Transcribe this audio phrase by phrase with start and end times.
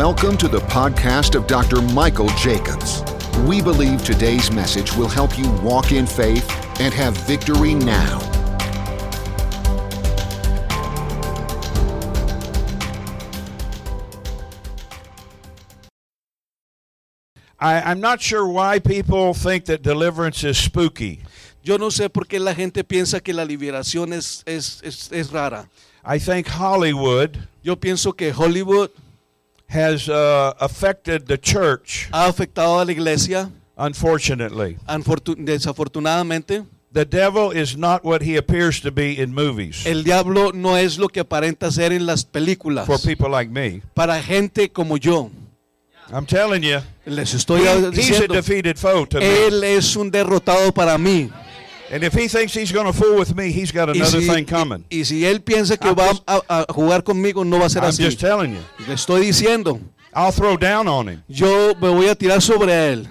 [0.00, 1.82] Welcome to the podcast of Dr.
[1.92, 3.02] Michael Jacobs.
[3.46, 6.50] We believe today's message will help you walk in faith
[6.80, 8.18] and have victory now.
[17.58, 21.20] I, I'm not sure why people think that deliverance is spooky.
[21.62, 25.30] Yo no sé por qué la gente piensa que la liberación es, es, es, es
[25.30, 25.68] rara.
[26.02, 28.90] I think Hollywood Yo pienso que Hollywood
[29.70, 34.76] has uh, affected the church, ha afectado a la iglesia, unfortunately.
[35.38, 36.66] desafortunadamente.
[36.92, 40.98] The devil is not what he appears to be in movies El diablo no es
[40.98, 42.84] lo que aparenta ser en las películas.
[42.84, 43.80] for people like me.
[43.94, 45.30] Para gente como yo.
[46.12, 49.46] I'm telling you, Les estoy he- he's a diciendo, defeated foe to me.
[49.46, 51.30] él es un derrotado para mí.
[51.92, 54.28] And if he thinks he's going to fool with me, he's got Y another si,
[54.28, 54.84] thing coming.
[54.90, 57.66] y- y si él piensa que I'm va just- a, a jugar conmigo, no va
[57.66, 58.04] a ser I'm así.
[58.04, 58.60] just telling you.
[58.86, 59.80] Le estoy diciendo,
[60.14, 61.22] I'll throw down on him.
[61.28, 63.08] yo me voy a tirar sobre él.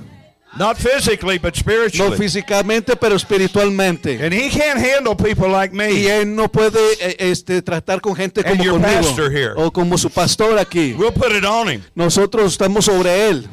[0.57, 2.17] Not physically, but No spiritually.
[2.17, 4.19] físicamente, pero espiritualmente.
[4.23, 6.07] And he can't handle people like Y me.
[6.09, 9.53] él no puede eh, este, tratar con gente And como your conmigo pastor here.
[9.57, 10.93] o como su pastor aquí.
[10.97, 11.81] We'll put it on him.
[11.95, 13.47] Nosotros estamos sobre él.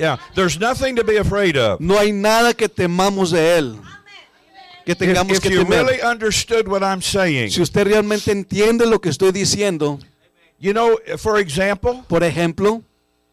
[0.00, 1.78] Yeah, there's nothing to be afraid of.
[1.80, 3.78] No hay nada que temamos de él.
[4.84, 5.84] Que If, tengamos if que you temer.
[5.86, 9.98] really understood what I'm saying, Si usted realmente entiende lo que estoy diciendo,
[10.58, 12.82] you know, for example, por ejemplo,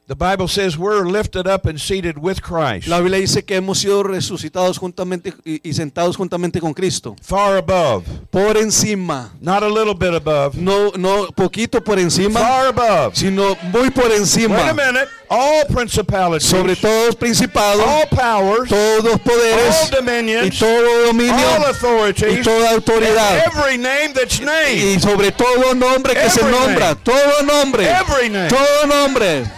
[0.07, 3.79] the Bible says we're lifted up and seated with Christ, la Biblia dice que hemos
[3.79, 7.15] sido resucitados juntamente y, y sentados juntamente con Cristo.
[7.21, 12.67] far above, Por encima, not a little bit above, no, no poquito por encima, far
[12.67, 13.15] above.
[13.15, 14.73] sino muy por Wait a encima.
[14.73, 21.33] minute, all principalities, Sobre todos principados, all powers, todos all poderes y dominions, todo dominio
[21.33, 26.41] all y authorities, toda autoridad every name that's named, y sobre todo nombre que se
[26.41, 27.01] nombra, name.
[27.03, 28.49] todo nombre, every name.
[28.49, 29.45] todo nombre.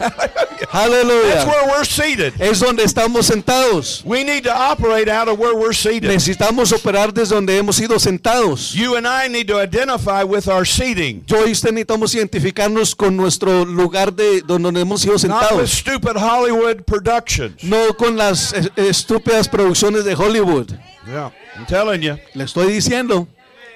[0.73, 1.45] That's Aleluya.
[1.45, 2.33] where we're seated.
[2.39, 4.03] Es donde estamos sentados.
[4.05, 6.09] We need to operate out of where we're seated.
[6.09, 8.73] Necesitamos operar desde donde hemos sido sentados.
[8.73, 13.15] You and I need to identify with our seating, Yo y usted necesitamos identificarnos con
[13.15, 17.63] nuestro lugar de donde hemos sido not with stupid Hollywood productions.
[17.63, 20.77] No con las eh, estúpidas producciones de Hollywood.
[21.07, 23.27] Yeah, I'm telling you, Le estoy diciendo,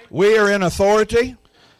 [0.09, 1.35] we are in authority,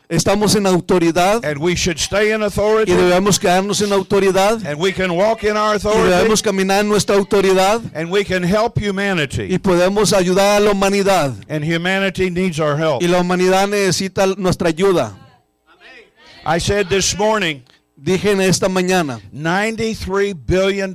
[0.10, 4.80] estamos en autoridad and we should stay in y authority, debemos quedarnos en autoridad and
[4.80, 8.44] we can walk in our y authority, debemos caminar en nuestra autoridad and we can
[8.44, 9.58] help y humanity.
[9.60, 11.34] podemos ayudar a la humanidad.
[11.50, 13.02] And humanity needs our help.
[13.02, 15.14] Y la humanidad necesita nuestra ayuda.
[16.46, 17.64] I said this morning,
[17.98, 20.94] Dije en esta mañana $93 billion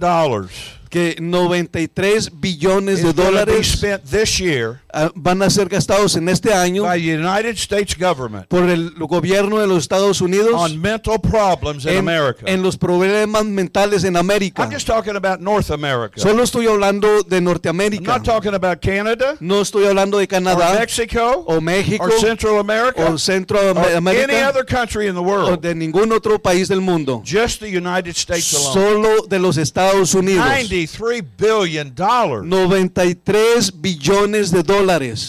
[0.89, 6.53] que 93 billones de dólares spent this year ah, van a ser gastados en este
[6.53, 11.19] año by the United States government por el gobierno de los Estados Unidos on mental
[11.21, 12.45] problems in en, America.
[12.47, 14.63] en los problemas mentales en América.
[14.63, 16.21] I'm just talking about North America.
[16.21, 18.03] Solo estoy hablando de I'm Norteamérica.
[18.07, 22.59] not talking about Canada No estoy hablando de or Canadá Mexico o México or Central
[22.59, 25.61] America o or any Centroamérica other country in the o world.
[25.61, 27.23] de ningún otro país del mundo.
[27.25, 28.73] Just the United States alone.
[28.73, 30.45] Solo de los Estados Unidos.
[30.45, 31.93] $93 billion.
[31.95, 34.82] 93 billones de dólares.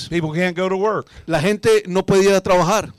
[0.10, 1.08] People can't go to work.
[1.28, 2.92] La gente no puede ir a trabajar.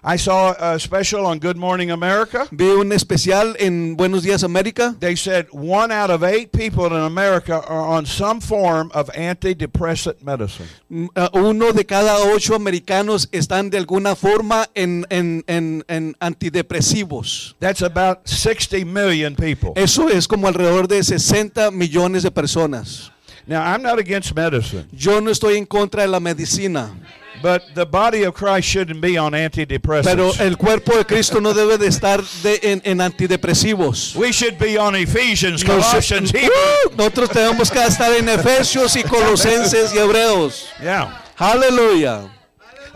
[0.00, 2.46] I saw a special on Good Morning America.
[2.52, 4.94] Vi un especial en Buenos Días América.
[5.00, 10.22] They said one out of eight people in America are on some form of antidepressant
[10.22, 10.66] medicine.
[10.88, 16.14] Mm, ah, Uno de cada ocho americanos están de alguna forma en, en- en- en
[16.20, 17.56] antidepresivos.
[17.58, 19.72] That's about 60 million people.
[19.74, 23.10] Eso es como alrededor de 60 millones de personas.
[23.48, 26.90] Now, I'm not against medicine, Yo no estoy en contra de la medicina,
[27.42, 30.40] but the body of Christ shouldn't be on pero antidepressants.
[30.40, 34.14] el cuerpo de Cristo no debe de estar de- en, en antidepresivos.
[34.16, 36.96] We should be on Ephesians, Colossians, Hebrews.
[36.96, 40.66] Nosotros tenemos que estar en Efesios y Colosenses y Hebreos.
[40.82, 41.24] Yeah.
[41.38, 42.28] Aleluya.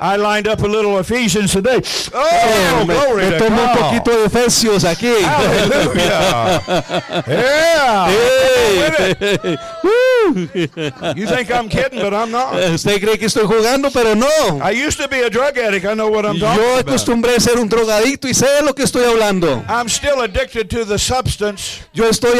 [0.01, 1.77] I lined up a little Ephesians today.
[1.77, 3.79] Eh, Oh, me, glory me to tomo un God.
[3.79, 5.13] poquito de Efesios aquí.
[5.23, 6.63] Hallelujah.
[7.29, 8.09] yeah.
[8.09, 9.59] Hey.
[11.17, 12.55] You think I'm kidding, but I'm not.
[12.55, 14.61] Usted cree que estoy jugando, pero no.
[14.63, 15.85] I used to be a drug addict.
[15.85, 16.87] I know what I'm Yo talking about.
[16.89, 19.63] acostumbré a ser un drogadicto y sé lo que estoy hablando.
[19.69, 22.39] I'm still addicted to the substance, Yo estoy,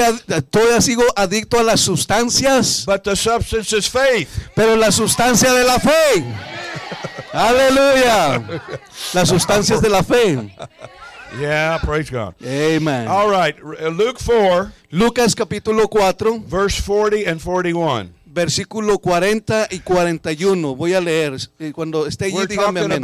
[0.51, 4.29] todavía sigo adicto a las sustancias, but the substance is faith.
[4.55, 6.25] pero la sustancia de la fe.
[7.33, 8.61] Aleluya.
[9.15, 10.55] Las sustancias de la fe.
[11.41, 12.35] Yeah, praise God.
[12.45, 13.09] Amen.
[13.09, 18.11] All right, R- Luke 4, Lucas capítulo 4, verse 40 and 41.
[18.27, 20.75] versículo 40 y 41.
[20.77, 21.37] Voy a leer.
[21.59, 23.03] Eh, Cuando esté allí, We're dígame amén.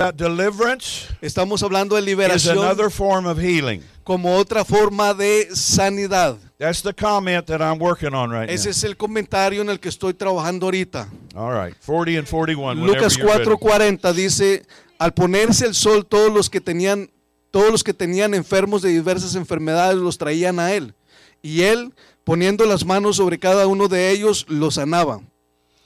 [1.23, 3.83] Estamos hablando de is liberación another form of healing.
[4.05, 6.37] como otra forma de sanidad.
[6.59, 8.71] That's the comment that I'm working on right Ese now.
[8.71, 11.09] es el comentario en el que estoy trabajando ahorita.
[11.37, 12.81] All right, 40 and 41.
[12.81, 13.45] whenever Lucas you're ready.
[13.45, 14.67] 4:40 dice,
[14.99, 17.11] al ponerse el sol todos los que tenían
[17.51, 20.95] todos los que tenían enfermos de diversas enfermedades los traían a él,
[21.43, 21.95] y él
[22.25, 25.21] poniendo las manos sobre cada uno de ellos los sanaba.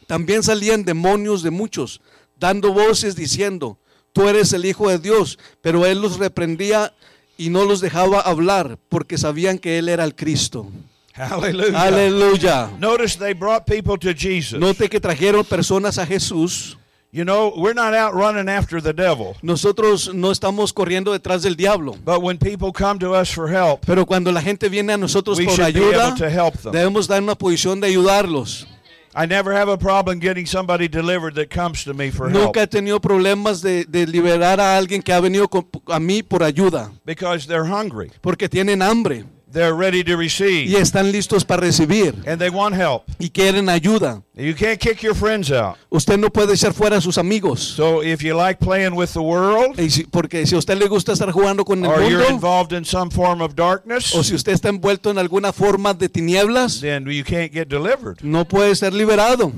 [0.07, 2.01] También salían demonios de muchos,
[2.37, 3.79] dando voces diciendo,
[4.13, 6.95] tú eres el Hijo de Dios, pero él los reprendía
[7.43, 10.69] y no los dejaba hablar porque sabían que él era el Cristo.
[11.15, 12.71] Aleluya.
[12.79, 14.61] Notice they brought people to Jesus.
[14.61, 16.79] Note que trajeron personas a Jesús.
[17.11, 19.35] You know, we're not out running after the devil.
[19.43, 21.97] Nosotros no estamos corriendo detrás del diablo.
[22.05, 25.39] But when people come to us for help, Pero cuando la gente viene a nosotros
[25.39, 26.15] por ayuda,
[26.73, 28.69] debemos dar una posición de ayudarlos.
[29.15, 32.45] I never have a problem getting somebody delivered that comes to me for help.
[32.45, 36.23] Nunca he tenido problemas de, de liberar a alguien que ha venido con- a mí
[36.23, 38.11] por ayuda, because they're hungry.
[38.23, 42.75] porque tienen hambre They're ready to y receive están listos para recibir and they want
[42.75, 43.03] help.
[43.19, 44.23] y quieren ayuda.
[44.35, 45.77] You can't kick your friends out.
[45.91, 47.61] Usted no puede echar fuera a sus amigos.
[47.61, 50.89] So if you like playing with the world Y si- porque si a usted le
[50.89, 54.23] gusta estar jugando con el or you're mundo, involved in some form of darkness, o
[54.23, 58.17] si usted está envuelto en alguna forma de tinieblas, then you can't get delivered.
[58.23, 59.53] no puede ser liberado.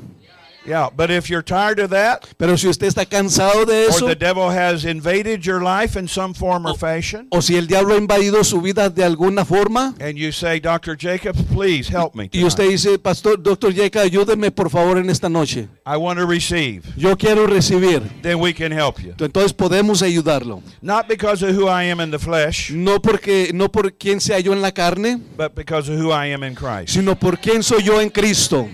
[0.67, 4.07] Yeah, but if you're tired of that Pero si usted está cansado de or eso,
[4.07, 7.95] the devil has invaded your life in some form or fashion, o si el diablo
[7.95, 10.97] ha invadido su vida de alguna forma, and you say, Dr.
[10.97, 12.31] Jacobs, please help me.
[12.33, 12.71] y usted tonight.
[12.73, 15.69] dice, Pastor, Doctor Yeka, ayúdeme por favor en esta noche.
[15.85, 16.83] I want to receive.
[16.97, 18.03] Yo quiero recibir.
[18.23, 19.15] Then we can help you.
[19.19, 20.63] Entonces podemos ayudarlo.
[20.81, 24.39] Not because of who I am in the flesh, No porque no por quién sea
[24.41, 26.95] yo en la carne, but because of who I am in Christ.
[26.95, 28.67] sino por quién soy yo en Cristo.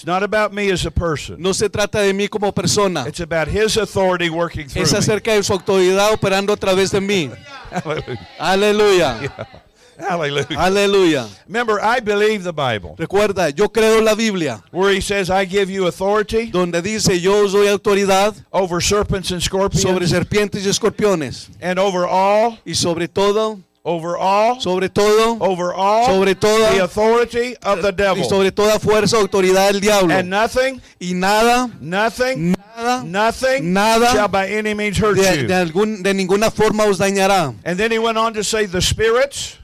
[0.00, 1.36] It's not about me as a person.
[1.38, 3.04] No se trata de mí como persona.
[3.06, 4.98] It's about his authority working through Es me.
[4.98, 7.30] acerca de su autoridad operando a través de mí.
[7.70, 8.26] Hallelujah.
[8.38, 9.46] Aleluya.
[9.98, 10.58] Hallelujah.
[10.58, 11.28] Aleluya.
[11.46, 15.68] Remember, I believe the Bible, Recuerda, yo creo la Biblia, where he says, I give
[15.68, 20.70] you authority donde dice yo os doy autoridad over serpents and sobre scorpions serpientes y
[20.70, 21.50] escorpiones.
[21.60, 26.84] and over all, Y sobre todo, over all, sobre todo, over all sobre toda the
[26.84, 28.24] authority of the y devil.
[28.28, 30.14] sobre toda fuerza, autoridad del diablo.
[30.14, 35.46] And nothing, Y nada, nothing, nada, nothing Nada shall by any means hurt de, you.
[35.46, 37.54] de algún, de ninguna forma os dañará.
[37.64, 39.56] And then he went on to say, the spirits,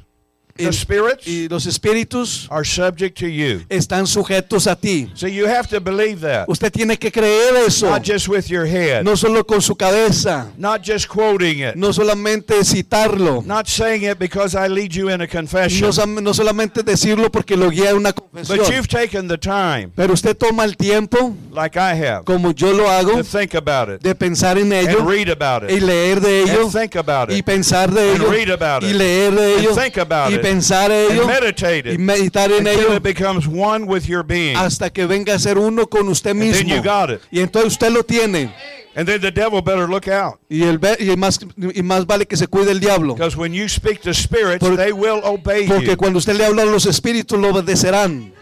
[0.56, 3.62] the Y- spirits Y los espíritus are subject to you.
[3.68, 5.10] están sujetos a ti.
[5.14, 8.66] So you have to believe that, Usted tiene que creer eso, not just with your
[8.66, 14.02] head, no solo con su cabeza, not just quoting it, no solamente citarlo, not saying
[14.04, 15.90] it because I lead you in a confession,
[16.22, 18.70] no, solamente decirlo porque lo guía una but confesión.
[18.72, 22.84] you've taken the time, Pero usted toma el tiempo, like I have, como yo lo
[22.88, 26.20] hago, to think about it de pensar en ello and read about y it leer
[26.20, 28.96] de ello and think about y it pensar de and ello read about y it
[28.96, 32.66] leer de and ello think about y it pensar and ello y it meditar en
[32.66, 34.56] ello it becomes one with your being.
[34.56, 36.68] hasta que venga a ser uno con usted mismo.
[36.68, 37.20] you got it.
[37.30, 38.52] Y entonces usted lo tiene.
[38.96, 40.38] And then the devil better look out.
[40.48, 41.38] Y, el, y, más,
[41.74, 43.14] y más vale que se cuide el diablo.
[43.14, 45.96] Because when you speak to spirits, Por- they will obey Porque you.
[45.96, 48.32] cuando usted le habla a los espíritus, lo obedecerán.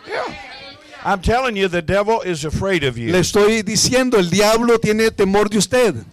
[1.05, 3.17] I'm telling you, the devil is afraid of Le you.
[3.17, 6.05] estoy diciendo, el diablo tiene temor de usted.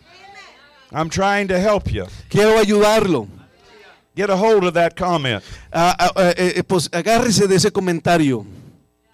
[0.91, 2.07] I'm trying to help you.
[2.27, 3.27] Quiero ayudarlo.
[4.15, 5.41] Get a hold of that comment.
[5.71, 8.45] Ah, eh, eh, pues agárrese de ese comentario.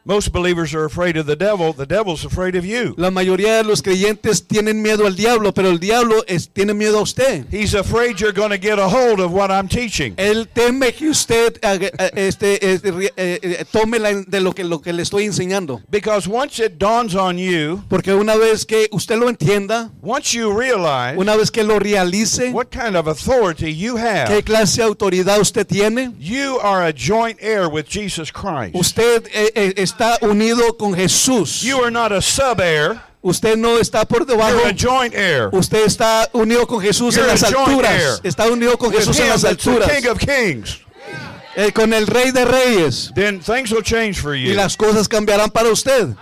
[0.08, 1.74] Most believers are afraid of the devil.
[1.74, 2.94] The devil's afraid of you.
[2.98, 7.00] La mayoría de los creyentes tienen miedo al diablo, pero el diablo es- tiene miedo
[7.00, 7.46] a usted.
[7.52, 10.14] He's afraid you're going to get a hold of what I'm teaching.
[10.18, 14.80] Él teme que usted eh, este, este, eh, eh, tome la- de lo que, lo
[14.82, 15.82] que le estoy enseñando.
[15.92, 20.52] Because once it dawns on you, Porque una vez que usted lo entienda, once you
[20.58, 24.84] realize una vez que lo realice, what kind of authority you have, qué clase de
[24.84, 28.74] autoridad usted tiene, you are a joint heir with Jesus Christ.
[28.74, 31.62] usted eh, eh, está unido con Jesús.
[31.62, 34.52] You are not a sub heir, Usted no está por debajo.
[34.60, 35.50] you're a joint heir.
[35.52, 38.22] Usted está unido con Jesús You're en las alturas.
[38.24, 39.90] Está unido con With Jesús en las alturas.
[39.92, 40.80] King of Kings.
[41.56, 43.12] Eh, con el Rey de Reyes.
[43.16, 44.54] Then things will change for Y you.
[44.54, 46.16] las cosas cambiarán para usted.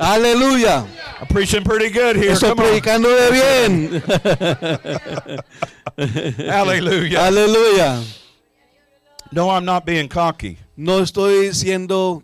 [0.00, 0.86] Aleluya.
[1.20, 2.32] I'm preaching pretty good here.
[2.32, 2.66] Estoy Come on.
[2.66, 4.02] predicando de bien.
[6.48, 7.18] Hallelujah.
[7.18, 8.02] Aleluya.
[9.32, 12.22] No, I'm not being cocky, No estoy siendo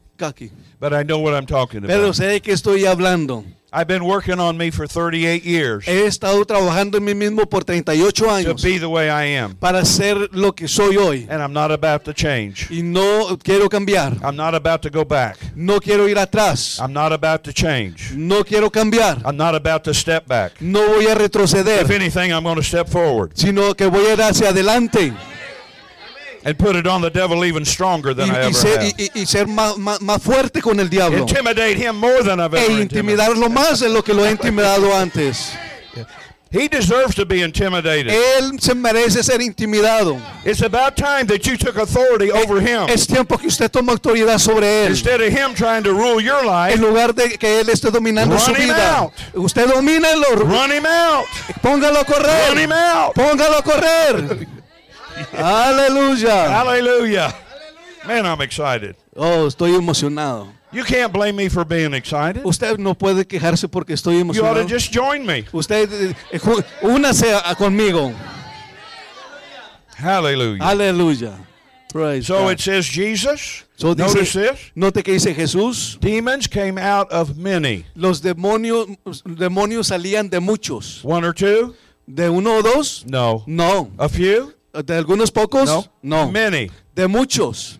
[0.80, 2.14] but I know what I'm talking Pero about.
[2.16, 3.44] sé de qué estoy hablando.
[3.74, 7.64] I've been working on me for 38 years He estado trabajando en mí mismo por
[7.64, 11.26] 38 to años be the way I am, para ser lo que soy hoy.
[11.30, 12.66] and I'm not about to change.
[12.70, 14.18] Y no quiero cambiar.
[14.22, 15.38] I'm not about to go back.
[15.56, 16.78] No quiero ir atrás.
[16.80, 18.12] I'm not about to change.
[18.14, 19.22] No quiero cambiar.
[19.24, 20.60] I'm not about to step back.
[20.60, 21.90] No voy a If retroceder.
[21.90, 23.32] anything, I'm going to step forward.
[23.36, 25.14] Sino que voy a ir hacia adelante.
[26.44, 28.86] And put it on the devil even stronger than I y, y ever ser, have.
[28.98, 31.18] y- y- y ser más, más- más fuerte con el diablo.
[31.18, 32.90] Intimidate him more than I've E ever intimidated.
[33.36, 35.52] intimidarlo más de lo que lo he intimidado antes.
[36.54, 38.08] He deserves to be intimidated.
[38.12, 40.20] Él se merece ser intimidado.
[40.44, 42.90] It's about time that you took authority over him.
[42.90, 44.90] Es tiempo que usted tome autoridad sobre él.
[44.90, 48.34] Instead of him trying to rule your life, En lugar de que él esté dominando
[48.36, 48.98] Run su him vida.
[48.98, 49.12] out.
[49.32, 50.26] Usted domínelo.
[50.44, 51.24] run him out.
[51.62, 52.72] Póngalo a Run him correr.
[52.72, 53.14] out.
[53.14, 54.46] Póngalo a correr.
[55.32, 56.48] Aleluya.
[56.48, 57.34] Hallelujah.
[58.06, 58.96] Man, I'm excited.
[59.16, 60.48] Oh, estoy emocionado.
[60.72, 62.44] You can't blame me for being excited.
[62.44, 65.44] Usted no puede quejarse porque estoy You ought to just join me.
[65.52, 68.12] Usted, eh, ju- únase a- conmigo.
[69.96, 70.62] Hallelujah.
[70.62, 71.38] Aleluya.
[71.92, 72.52] Praise So God.
[72.52, 73.64] it says Jesus.
[73.76, 74.58] So dice- Notice this.
[74.74, 75.98] Note que dice Jesús.
[76.00, 77.84] Demons came out of many.
[77.94, 78.86] Los demonios,
[79.26, 81.04] demonios salían de muchos.
[81.04, 81.74] One or two?
[82.06, 83.04] ¿De uno o dos?
[83.06, 83.42] No.
[83.46, 83.90] No.
[83.98, 84.54] A few?
[84.72, 85.66] ¿De algunos pocos?
[85.66, 85.92] No.
[86.02, 86.32] No.
[86.32, 86.70] Many.
[86.94, 87.78] De muchos.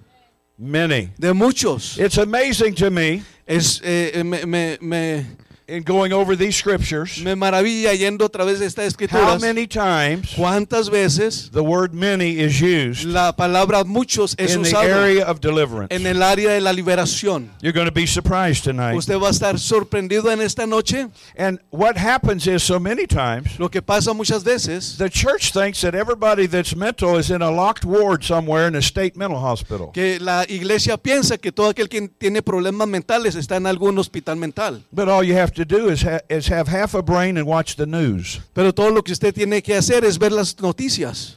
[0.57, 1.11] Many.
[1.19, 1.99] De muchos.
[1.99, 5.27] It's amazing to me Es, eh, me, me, me,
[5.73, 9.67] in going over these scriptures me maravilla yendo a través de estas how escrituras many
[9.67, 14.85] times cuántas veces the word many is used la palabra muchos es in the usada
[14.85, 15.95] area of deliverance.
[15.95, 17.51] en el área de la liberación.
[17.61, 18.97] You're going to be surprised tonight.
[18.97, 21.09] Usted va a estar sorprendido en esta noche.
[21.37, 25.81] And what happens is so many times Lo que pasa muchas veces the church thinks
[25.81, 29.91] that everybody that's mental is in a locked ward somewhere in a state mental hospital.
[29.93, 34.37] que la iglesia piensa que todo aquel que tiene problemas mentales está en algún hospital
[34.37, 34.83] mental.
[34.93, 37.77] But all you have to do is, ha- is have half a brain and watch
[37.77, 38.41] the news.
[38.55, 41.37] Pero todo lo que usted tiene que hacer es ver las noticias.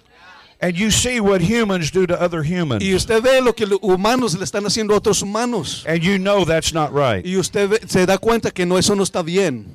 [0.62, 2.82] And you see what humans do to other humans.
[2.84, 5.84] Y usted ve lo que los humanos le están haciendo a otros humanos.
[5.88, 7.26] And you know that's not right.
[7.26, 9.66] Y usted ve- se da cuenta que no, eso no está bien.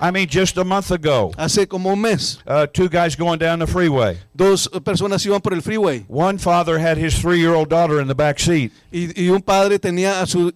[0.00, 3.60] I mean, just a month ago, Hace como un mes, uh, two guys going down
[3.60, 4.18] the freeway.
[4.34, 8.08] dos personas iban por el freeway One father had his three year old daughter in
[8.08, 10.50] the back seat, y, y un padre tenía a su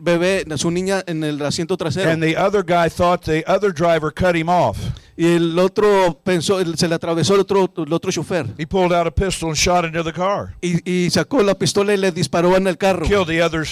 [0.00, 2.10] bebé, a su niña en el asiento trasero.
[2.10, 4.76] and the other guy thought the other driver cut him off.
[5.16, 8.46] Y el otro pensó, se le atravesó el otro, el otro chofer.
[8.56, 11.92] He pulled out a pistol and shot into the car, Y, y sacó la pistola
[11.92, 13.04] y le disparó en el carro.
[13.06, 13.64] killed the other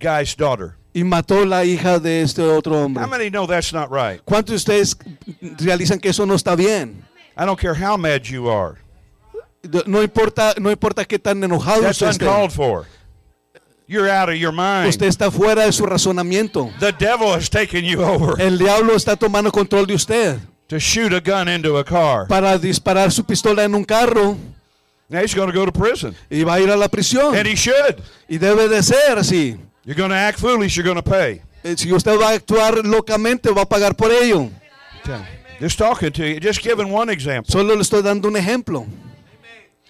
[0.00, 0.76] guy's daughter.
[0.96, 3.04] Y mató la hija de este otro hombre.
[3.04, 4.22] How many know that's not right?
[4.24, 4.96] ¿Cuántos de ustedes
[5.58, 7.04] realizan que eso no está bien?
[7.36, 8.76] I don't care how mad you are.
[9.86, 12.24] No importa, no importa qué tan enojado That's usted esté.
[12.24, 12.86] uncalled for.
[13.86, 14.88] You're out of your mind.
[14.88, 16.72] Usted está fuera de su razonamiento.
[16.80, 20.38] The devil has taken you over El diablo está tomando control de usted
[20.68, 22.26] to shoot a gun into a car.
[22.26, 24.34] para disparar su pistola en un carro
[25.10, 26.16] Now he's going to go to prison.
[26.30, 27.36] y va a ir a la prisión.
[27.36, 28.00] And he should.
[28.28, 29.56] Y debe de ser así.
[29.86, 31.42] You're going to act foolish, you're going to pay.
[31.62, 34.50] Eh, Si usted va a actuar locamente, va a pagar por ello.
[35.60, 37.50] Just talking to you, just giving one example.
[37.50, 38.84] Solo le estoy dando un ejemplo.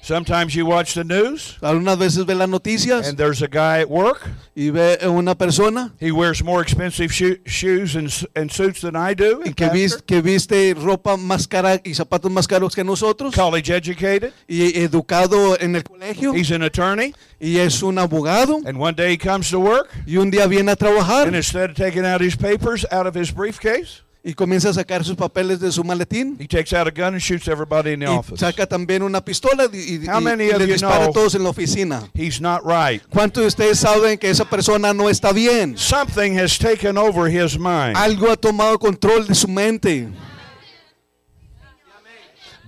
[0.06, 3.88] Sometimes you watch the news Algunas veces ve las noticias and there's a guy at
[3.90, 4.20] work.
[4.54, 9.14] y ve una persona He wears more expensive shoe, shoes and, and suits than I
[9.14, 9.40] do.
[9.44, 13.74] y que, vis- que viste ropa más cara y zapatos más caros que nosotros College
[13.74, 14.32] educated.
[14.46, 17.12] y educado en el colegio He's an attorney.
[17.40, 20.70] y es un abogado And one day he comes to work y un día viene
[20.70, 24.70] a trabajar and instead of taking out his papers out of his briefcase, y comienza
[24.70, 27.92] a sacar sus papeles de su maletín he takes out a gun and shoots everybody
[27.92, 28.40] in the y office.
[28.40, 31.12] saca también una pistola y, y- How many y of le you dispara know- a
[31.12, 32.02] todos en la oficina.
[32.12, 33.00] He's not right.
[33.08, 35.78] ¿Cuántos de ustedes saben que esa persona no está bien?
[35.78, 37.96] Something has taken over his mind.
[37.96, 40.08] Algo ha tomado control de su mente.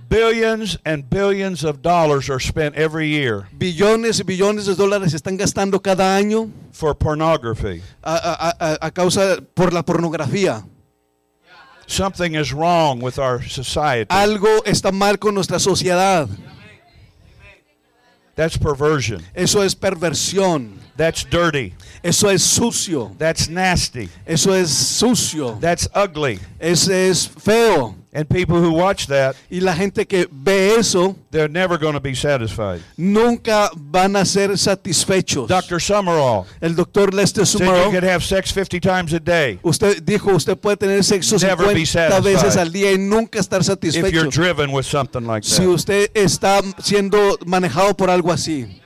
[0.09, 5.17] Billions and billions of dollars are spent every year Billones y billones de dólares se
[5.17, 7.81] están gastando cada año for pornography.
[8.01, 10.63] a, a- a- a causa por la pornografía.
[11.89, 14.07] Something is wrong with our society.
[14.09, 16.29] Algo está mal con nuestra sociedad.
[18.35, 19.23] That's perversion.
[19.33, 20.77] Eso es perversión.
[20.95, 21.73] That's dirty.
[22.03, 23.15] Eso es sucio.
[23.17, 24.07] That's nasty.
[24.27, 25.59] Eso es sucio.
[25.59, 26.39] That's ugly.
[26.59, 27.95] Eso es feo.
[28.11, 31.99] And people who watch that, Y la gente que ve eso they're never going to
[31.99, 32.81] be satisfied.
[32.97, 35.47] nunca van a ser satisfechos.
[35.47, 35.79] Dr.
[35.79, 40.03] Summerall El doctor Lester said you Summerall, could have sex 50 times a day usted
[40.03, 42.23] dijo, usted puede tener sexo Never be 50 satisfied.
[42.23, 44.29] veces al día y nunca estar if you're satisfecho.
[44.31, 45.69] driven with something like Si that.
[45.69, 48.81] usted está siendo manejado por algo así.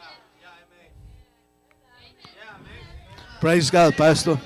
[3.39, 4.37] Praise God, pastor.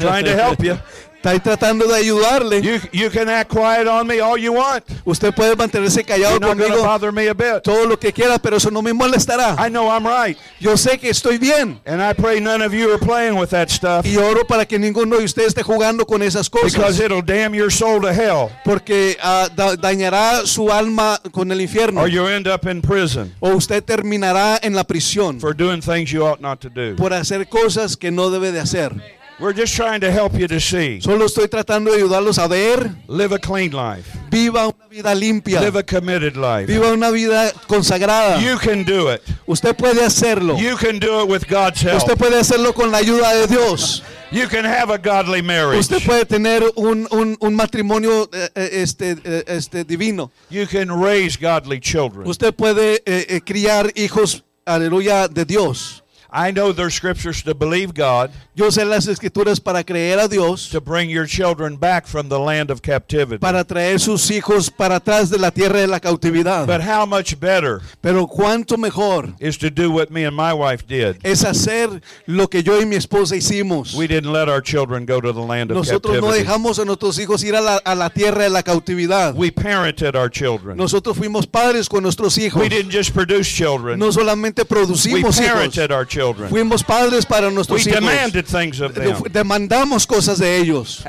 [0.00, 0.76] Trying to help you.
[1.24, 2.60] Está tratando de ayudarle.
[2.60, 4.84] You, you can act quiet on me all you want.
[5.06, 7.62] Usted puede mantenerse callado You're conmigo bother me a bit.
[7.62, 9.56] todo lo que quiera, pero eso no me molestará.
[9.58, 10.36] I know I'm right.
[10.60, 11.80] Yo sé que estoy bien.
[11.86, 14.78] And I pray none of you are playing with that stuff Y oro para que
[14.78, 17.00] ninguno de ustedes esté jugando con esas because cosas.
[17.00, 22.02] it'll damn your soul to hell Porque ah, da- dañará su alma con el infierno.
[22.02, 26.10] or you end up in prison O usted terminará en la prisión for doing things
[26.10, 26.94] you ought not to do.
[26.96, 28.92] por hacer cosas que no debe de hacer.
[29.40, 31.00] We're just trying to help you to see.
[31.00, 32.88] Solo estoy tratando de ayudarlos a ver.
[33.08, 34.08] Live a clean life.
[34.30, 35.60] Viva una vida limpia.
[35.60, 36.66] Live a committed life.
[36.66, 38.40] Viva una vida consagrada.
[38.40, 39.22] You can do it.
[39.46, 40.56] Usted puede hacerlo.
[40.56, 41.96] You can do it with God's help.
[41.98, 44.02] Usted puede hacerlo con la ayuda de Dios.
[44.30, 45.80] You can have a godly marriage.
[45.80, 50.30] Usted puede tener un, un- un matrimonio eh, eh, este, eh, este, divino.
[50.48, 52.28] You can raise godly children.
[52.28, 56.03] Usted puede eh, eh, criar hijos, aleluya, de Dios.
[56.36, 60.68] I know there's scriptures to believe God Yo sé las escrituras para creer a Dios,
[60.70, 63.38] to bring your children back from the land of captivity.
[63.38, 66.66] para traer sus hijos para atrás de la tierra de la cautividad.
[66.66, 70.86] But how much better Pero cuánto mejor is to do what me and my wife
[70.86, 71.16] did.
[71.24, 73.94] es hacer lo que yo y mi esposa hicimos.
[73.94, 76.44] We didn't let our children go to the land of Nosotros no captivity.
[76.44, 79.34] dejamos a nuestros hijos ir a la, a la tierra de la cautividad.
[79.36, 80.76] We parented our children.
[80.76, 82.60] Nosotros fuimos padres con nuestros hijos.
[82.62, 83.98] We didn't just produce children.
[83.98, 85.40] No solamente We producimos hijos.
[85.40, 86.23] parented our children.
[86.48, 88.00] Fuimos padres para We nuestros hijos.
[88.00, 89.16] demanded things of them.
[89.30, 91.04] Demandamos cosas de ellos.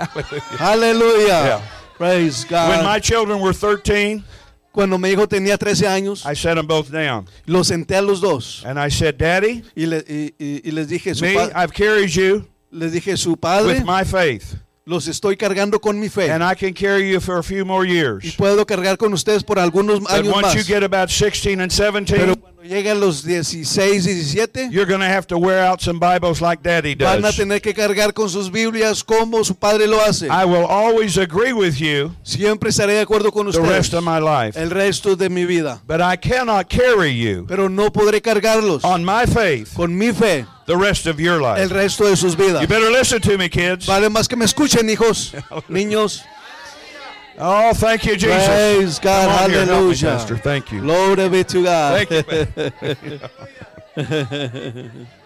[0.60, 1.28] Aleluya.
[1.46, 1.62] Yeah.
[1.98, 2.70] Praise God.
[2.70, 4.24] When my children were 13,
[4.74, 7.26] Cuando mi hijo tenía 13 años, I set them both down.
[7.48, 10.90] los senté a los dos And I said, Daddy, y, le- y- y- y les
[10.90, 14.56] dije, su me, I've carried you les dije, su padre, with my faith.
[14.88, 16.30] Los estoy cargando con mi fe.
[16.32, 18.36] And I can carry you for a few more Y years.
[18.36, 20.68] puedo cargar con ustedes por algunos But años once you más.
[20.68, 25.26] get about 16 and Pero 17, cuando lleguen los 16, 17, you're going to have
[25.26, 27.36] to wear out some Bibles like Daddy van a does.
[27.36, 30.28] tener que cargar con sus Biblias como su padre lo hace.
[30.28, 34.04] I will always agree with you Siempre estaré de acuerdo con the rest ustedes of
[34.04, 34.56] my life.
[34.56, 35.82] el resto de mi vida.
[35.88, 40.46] But I cannot carry you Pero no podré cargarlos on my faith con mi fe
[40.66, 41.70] the rest of your el life.
[41.70, 42.62] resto de sus vidas.
[42.62, 43.86] You better listen to me, kids.
[43.86, 45.32] Vale más que me escuchen, hijos,
[45.70, 46.24] niños.
[47.38, 48.48] Oh, thank you, Jesus.
[48.48, 50.08] Praise God, on here, me, hallelujah.
[50.08, 50.38] Pastor.
[50.38, 50.82] Thank you.
[50.82, 52.08] Glory be to God.
[52.08, 53.12] Thank
[53.96, 55.00] you.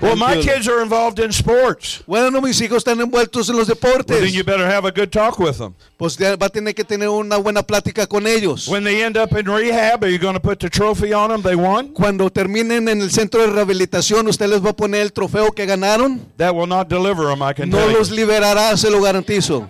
[0.00, 2.02] Well, my kids are involved in sports.
[2.06, 4.32] Bueno, mis hijos están envueltos en los Well, then deportes.
[4.34, 5.74] you better have a good talk with them.
[5.96, 8.68] Pues va a tener que tener una buena plática con ellos.
[8.68, 11.42] When they end up in rehab, are you going to put the trophy on them
[11.42, 11.94] they won?
[11.94, 15.64] Cuando terminen en el centro de rehabilitación, usted les va a poner el trofeo que
[15.64, 16.20] ganaron.
[16.36, 17.98] That will not deliver them, I can No tell you.
[17.98, 19.68] los liberará, se lo garantizo.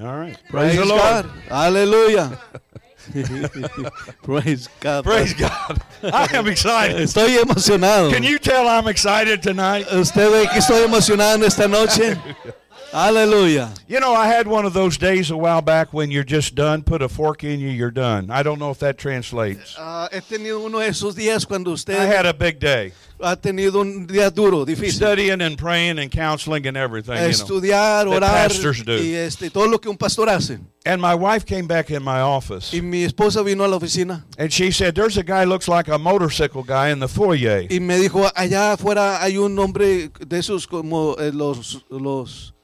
[0.00, 0.38] All right.
[0.48, 1.00] Praise Praise the Lord.
[1.02, 1.26] God.
[1.50, 2.30] Aleluya.
[4.22, 5.04] Praise God.
[5.04, 5.82] Praise God.
[6.02, 6.96] I am excited.
[6.96, 8.12] Estoy emocionado.
[8.12, 9.86] Can you tell I'm excited tonight?
[9.92, 12.16] Usted ve que estoy emocionado esta noche.
[12.92, 13.70] Aleluya.
[13.86, 16.82] You know, I had one of those days a while back when you're just done,
[16.82, 18.30] put a fork in you, you're done.
[18.30, 19.76] I don't know if that translates.
[19.78, 22.92] Ah, he tenido uno de esos días cuando usted I had a big day.
[23.22, 24.92] ha tenido un día duro, difícil.
[24.92, 27.28] Studying and praying and counseling and everything, you know.
[27.28, 28.96] Estudiar, that orar pastors do.
[28.96, 30.58] y este, todo lo que un pastor hace.
[30.84, 34.24] And my wife came back in my office Y mi esposa vino a la oficina
[34.38, 37.68] and she said, There's a guy looks like a motorcycle guy in the foyer.
[37.70, 42.54] y me dijo, allá afuera hay un hombre de esos como eh, los, los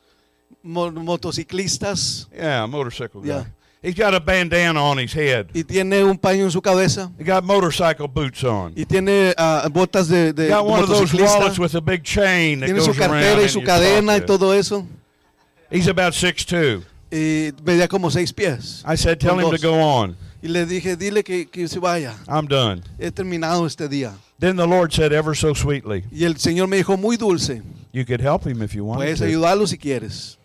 [0.66, 3.28] mo- motociclistas Yeah, motorcycle guy.
[3.28, 3.44] Yeah.
[3.82, 5.46] He's got a bandana on his head.
[5.54, 8.72] y tiene un paño en su cabeza He got motorcycle boots on.
[8.76, 12.60] y tiene ah, botas de, de got one of those wallets with a big chain
[12.60, 13.12] that Tiene goes su around.
[13.12, 14.26] cartera y and su cadena y to.
[14.26, 14.86] todo eso.
[15.70, 16.82] He's about 6'2".
[17.12, 18.82] Y medía como seis pies.
[18.84, 19.62] I said, Tell Con him to dos.
[19.62, 20.16] go on.
[20.42, 22.14] Y le dije, dile que, que se vaya.
[22.28, 22.82] I'm done.
[22.98, 24.12] He terminado este día.
[24.38, 28.04] Then the Lord said, ever so sweetly, Y el Señor me dijo muy dulce, You
[28.04, 29.24] could help him if you wanted puedes to.
[29.26, 30.38] ayudarlo si quieres.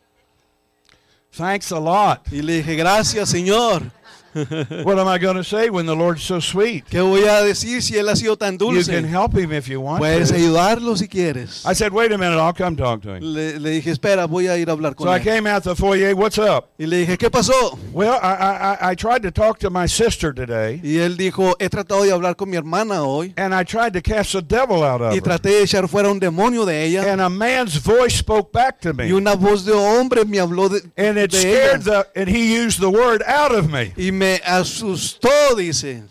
[1.35, 2.19] Thanks a lot.
[2.31, 3.83] Y le dije, gracias Señor.
[4.83, 6.85] what am I going to say when the Lord's so sweet?
[6.89, 8.87] ¿Qué voy a decir si Él ha sido tan dulce?
[8.87, 10.35] You can help him if you want Puedes to.
[10.35, 11.65] ayudarlo si quieres.
[11.65, 13.21] I said, wait a minute, I'll come talk to him.
[13.23, 15.75] Le, le dije, espera, voy a ir a hablar con So I came out the
[15.75, 16.69] foyer, what's up?
[16.79, 17.77] Y le dije, ¿qué pasó?
[17.93, 21.69] Well, I, I, I- tried to talk to my sister today, Y él dijo, he
[21.69, 23.33] tratado de hablar con mi hermana hoy.
[23.37, 25.17] and I tried to cast the devil out of her.
[25.17, 27.11] Y traté de echar fuera un demonio de ella.
[27.11, 29.07] And a man's voice spoke back to me.
[29.07, 32.05] Y una voz de hombre me habló de, And it de scared ella.
[32.13, 33.91] the, and he used the word out of me.
[33.97, 36.03] Y me asustó, dice.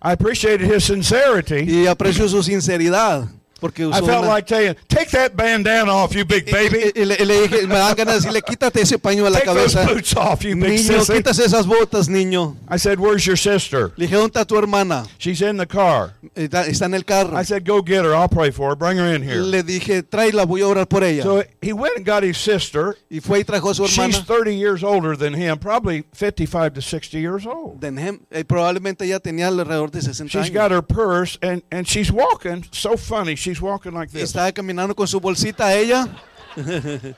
[0.00, 1.64] I appreciated his sincerity.
[1.64, 3.28] Y aprecio su sinceridad.
[3.60, 6.92] Porque I felt una- like saying, Take that bandana off, you big baby.
[6.94, 9.30] y- y le, y le dije, me dan ganas de decirle, quítate ese paño de
[9.30, 11.14] la Take those boots off, you big Niño, sissy.
[11.14, 12.56] quítase esas botas, niño.
[12.68, 13.92] I said, Where's your sister?
[13.96, 15.04] Le dije, ¿dónde está tu hermana?
[15.18, 16.12] She's in the car.
[16.34, 17.34] Está, está en el carro.
[17.38, 18.14] I said, Go get her.
[18.14, 18.76] I'll pray for her.
[18.76, 19.40] Bring her in here.
[19.40, 21.22] Le dije, tráela, voy a orar por ella.
[21.22, 22.96] So he went and got his sister.
[23.10, 24.24] y fue y trajo a su She's hermana.
[24.26, 27.80] 30 years older than him, probably 55 to 60 years old.
[27.80, 30.52] Denhem, eh, probablemente ella tenía alrededor de 60 She's años.
[30.54, 33.34] got her purse and, and she's walking so funny.
[33.46, 34.24] She's walking like this.
[34.34, 36.08] Estaba caminando con su bolsita ella.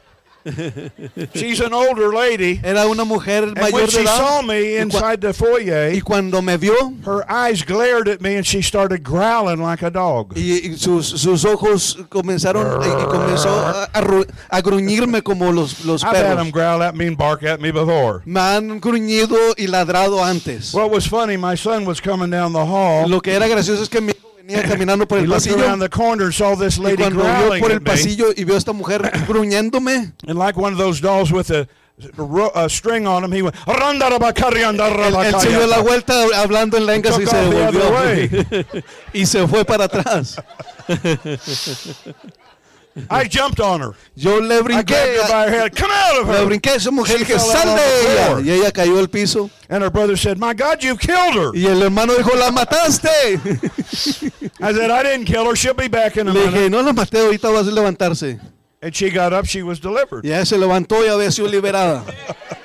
[1.35, 2.61] She's an older lady.
[2.63, 6.41] Era una mujer And mayor when de she saw me inside the foyer, Y cuando
[6.41, 10.33] me vio, her eyes glared at me and she started growling like a dog.
[10.37, 15.85] y, y sus, sus ojos comenzaron y comenzó a, a ru- a gruñirme como los,
[15.85, 16.53] los I've had them perros.
[16.53, 18.23] growl at me and bark at me before.
[18.25, 20.73] Me han gruñido y ladrado antes.
[20.73, 23.07] What was funny, my son was coming down the hall.
[23.09, 24.13] Lo que era gracioso es que mi
[24.49, 27.71] venía caminando por el pasillo around the corner and saw this y cuando vio por
[27.71, 31.51] el pasillo y vio a esta mujer gruñéndome, And like one of those dolls with
[31.51, 31.69] a,
[32.69, 37.37] string on him, he went, él, se dio la vuelta hablando en lenguas y se
[37.37, 38.83] devolvió
[39.13, 40.37] y se fue para atrás.
[43.11, 43.95] I jumped on her.
[44.17, 45.77] Yo le I brinqué, her by her head.
[45.77, 46.47] Come out of le her.
[46.47, 49.91] brinqué a esa mujer que sal de ella y ella cayó al piso And her
[49.91, 51.55] brother said, My God, you killed her.
[51.55, 53.39] y el hermano dijo la mataste.
[54.61, 55.55] I said, I didn't kill her.
[55.57, 56.71] She'll be back in a Le minute.
[56.71, 58.41] no la maté ahorita a levantarse.
[58.83, 59.45] And she got up.
[59.47, 60.25] She was delivered.
[60.25, 62.05] Y ella se levantó y había sido liberada.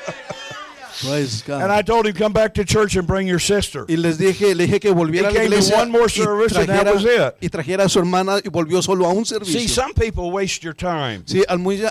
[1.02, 1.62] Praise God.
[1.64, 3.86] And I told him, Come back to church and bring your sister.
[3.88, 6.06] y les dije, le dije que volviera a He la came to iglesia one more
[6.06, 7.36] y service and that trajera, was it.
[7.42, 9.68] y trajera a su hermana y volvió solo a un See, servicio.
[9.70, 11.24] some people waste your time.
[11.26, 11.44] Sí,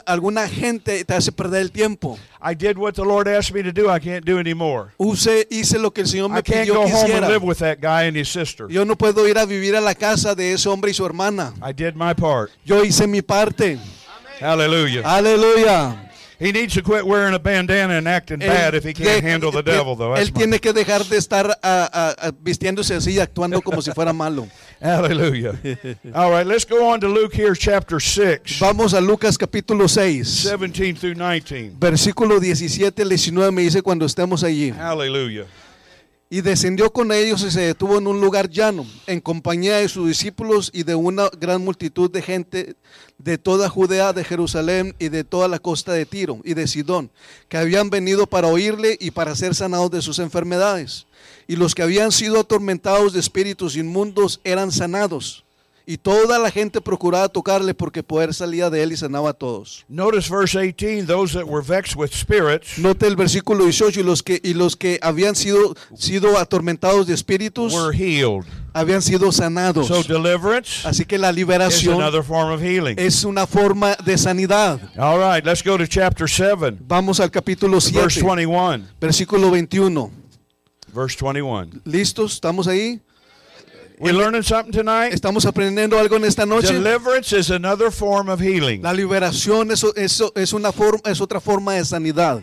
[0.06, 2.18] alguna gente te hace perder el tiempo.
[2.40, 3.88] I did what the Lord asked me to do.
[3.88, 4.92] I can't do anymore.
[4.98, 7.58] Use, hice lo que el Señor I me can't pidió go home and live with
[7.58, 8.68] that guy and his sister.
[8.70, 11.52] Yo no puedo ir a vivir a la casa de ese hombre y su hermana.
[11.62, 12.50] I did my part.
[12.64, 13.78] Yo hice mi parte.
[14.40, 15.02] Hallelujah.
[15.04, 16.10] Aleluya.
[16.42, 19.30] He needs to quit wearing a bandana and acting Él bad if he can't de-
[19.30, 20.12] handle the de- devil, though.
[20.14, 24.12] That's Él tiene que dejar de estar ah, ah, vistiéndose así actuando como si fuera
[24.12, 24.48] malo.
[24.80, 25.54] Hallelujah.
[26.12, 30.44] All right, let's go on to Luke here, chapter 6, Vamos a Lucas capítulo 6,
[30.50, 31.76] 17 through 19.
[31.78, 34.70] versículo 17 al 19 me dice cuando estemos allí.
[34.72, 35.46] Hallelujah.
[36.32, 40.08] Y descendió con ellos y se detuvo en un lugar llano, en compañía de sus
[40.08, 42.74] discípulos y de una gran multitud de gente
[43.18, 47.10] de toda Judea, de Jerusalén y de toda la costa de Tiro y de Sidón,
[47.50, 51.06] que habían venido para oírle y para ser sanados de sus enfermedades.
[51.46, 55.41] Y los que habían sido atormentados de espíritus inmundos eran sanados.
[55.86, 59.84] Y toda la gente procuraba tocarle porque poder salía de él y sanaba a todos.
[59.88, 64.22] Notice verse 18 those that were vexed with spirits Note el versículo 18 y los
[64.22, 68.44] que, y los que habían sido, sido atormentados de espíritus were healed.
[68.72, 69.88] habían sido sanados.
[69.88, 72.98] So deliverance Así que la is liberación another form of healing.
[72.98, 74.80] es una forma de sanidad.
[74.96, 78.84] All right, let's go to chapter 7, Vamos al capítulo verse 7, 21.
[79.00, 80.10] versículo 21.
[80.94, 81.80] Verse 21.
[81.84, 82.34] ¿Listos?
[82.34, 83.00] ¿Estamos ahí?
[84.02, 85.12] We learning something tonight?
[85.12, 86.72] ¿Estamos aprendiendo algo en esta noche?
[86.72, 88.82] Deliverance is another form of healing.
[88.82, 92.42] La liberación es, es, es una forma, es otra forma de sanidad.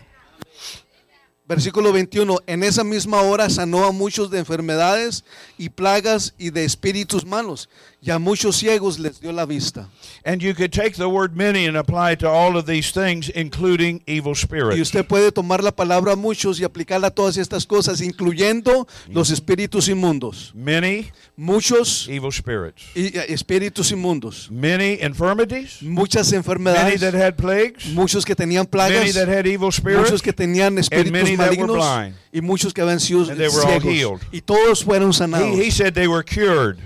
[1.45, 2.37] Versículo 21.
[2.47, 5.25] En esa misma hora sanó a muchos de enfermedades
[5.57, 7.67] y plagas y de espíritus malos,
[8.01, 9.87] y a muchos ciegos les dio la vista.
[10.23, 13.29] And you could take the word many and apply it to all of these things,
[13.35, 14.79] including evil Y spirits.
[14.81, 19.87] usted puede tomar la palabra muchos y aplicarla a todas estas cosas, incluyendo los espíritus
[19.89, 20.51] inmundos.
[20.55, 22.83] Many Muchos evil spirits.
[22.95, 24.49] y- eh, espíritus inmundos.
[24.51, 25.81] Many infirmities.
[25.81, 26.99] Muchas Many enfermedades.
[27.01, 27.85] that had plagues.
[27.93, 29.13] Muchos que tenían Many plagas.
[29.13, 30.03] that had evil spirits.
[30.09, 31.75] Muchos que tenían espíritus many that were malignos.
[31.77, 32.15] blind.
[32.33, 33.83] Y muchos que habían sido And they were all ciegos.
[33.93, 34.21] healed.
[34.31, 35.57] Y todos fueron sanados.
[35.57, 36.77] He, he said they were cured.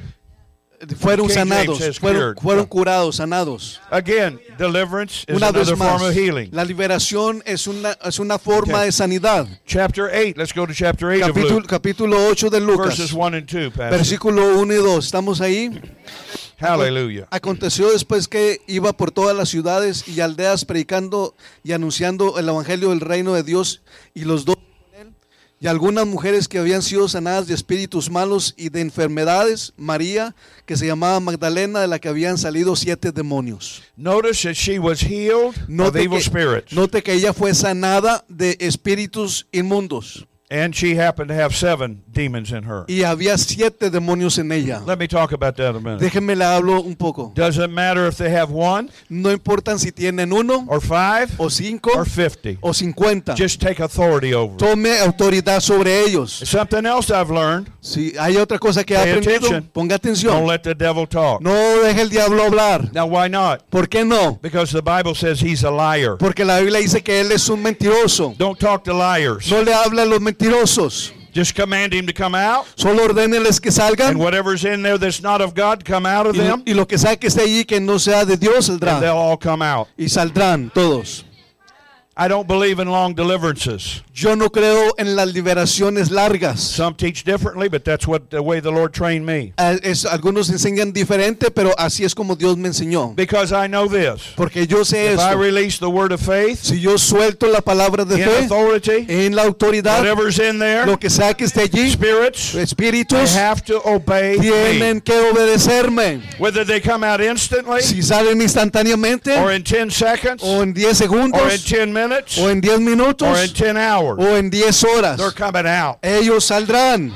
[1.00, 2.00] Fueron sanados.
[2.00, 3.80] Fueron, curados, sanados.
[3.92, 6.50] Again, deliverance is Una vez another más, form of healing.
[6.52, 8.86] la liberación es una, es una forma Okay.
[8.88, 9.48] de sanidad.
[9.66, 10.36] Chapter 8.
[10.38, 11.68] Let's go to chapter 8 of Capítulo, Luke.
[11.68, 12.88] capítulo 8 de Lucas.
[12.98, 13.90] Verses 1 and 2, Pastor.
[13.92, 15.06] Versículo 1 y 2.
[15.06, 15.70] ¿Estamos ahí?
[16.60, 17.28] Hallelujah.
[17.30, 22.90] Aconteció después que iba por todas las ciudades y aldeas predicando y anunciando el evangelio
[22.90, 23.82] del reino de Dios
[24.14, 24.58] y los dos.
[25.64, 30.76] Y algunas mujeres que habían sido sanadas de espíritus malos y de enfermedades, María, que
[30.76, 33.82] se llamaba Magdalena, de la que habían salido siete demonios.
[33.96, 36.74] Notice that she was healed of Note evil que, spirits.
[36.74, 40.28] note que ella fue sanada de espíritus inmundos.
[40.54, 42.86] And she happened to have seven demons in her.
[42.88, 44.84] y había siete demonios en ella.
[44.86, 46.00] Let me talk about that a minute.
[46.00, 47.32] Déjenme le hablo un poco.
[47.34, 51.90] Doesn't matter if they have one No importa si tienen uno or five o cinco
[51.96, 52.60] or 50.
[52.62, 53.34] o cincuenta.
[53.36, 54.56] Just take authority over.
[54.58, 56.32] Tome autoridad sobre ellos.
[56.32, 59.70] Something else I've learned Si hay otra cosa que Pay aprendido, attention.
[59.74, 61.42] ponga don't let the devil talk.
[61.42, 62.94] No deje el diablo hablar.
[62.94, 63.64] Now, why not?
[63.72, 64.38] ¿Por qué no?
[64.42, 66.18] Because the Bible says he's a liar.
[66.18, 68.36] Porque la Biblia dice que él es un mentiroso.
[68.38, 69.50] Don't talk to liars.
[69.50, 70.43] No le habla a los mentirosos.
[71.34, 75.20] Just command him to come out, Solo ordéneles que salgan and whatever's in there that's
[75.20, 77.66] not of God, come out of y, them, y lo que sea que esté allí
[77.66, 79.88] que no sea de Dios and they'll all come out.
[79.98, 81.24] Y saldrán todos.
[82.16, 84.04] I don't believe in long deliverances.
[84.16, 86.60] Yo no creo en las liberaciones largas.
[86.60, 89.54] Some teach differently, but that's what the way the Lord trained me.
[89.58, 93.16] Ah, es- algunos enseñan diferente, pero así es como Dios me enseñó.
[93.16, 94.22] Because I know this.
[94.36, 95.38] Porque yo sé If I esto.
[95.40, 99.36] release the word of faith Si yo suelto la palabra de in fe authority, en
[99.36, 103.82] la autoridad, whatever's in there, lo que sea que esté allí, spirits, espíritus have to
[103.84, 104.44] obey me.
[104.46, 106.22] tienen que obedecerme.
[106.38, 110.86] Whether they come out instantly, Si salen instantáneamente, or in 10 seconds, o en 10
[110.86, 114.50] or in segundos, 10 minutes, o en 10 or in minutos, 10 hours, o en
[114.50, 115.98] 10 horas, they're coming out.
[116.02, 117.12] ellos saldrán.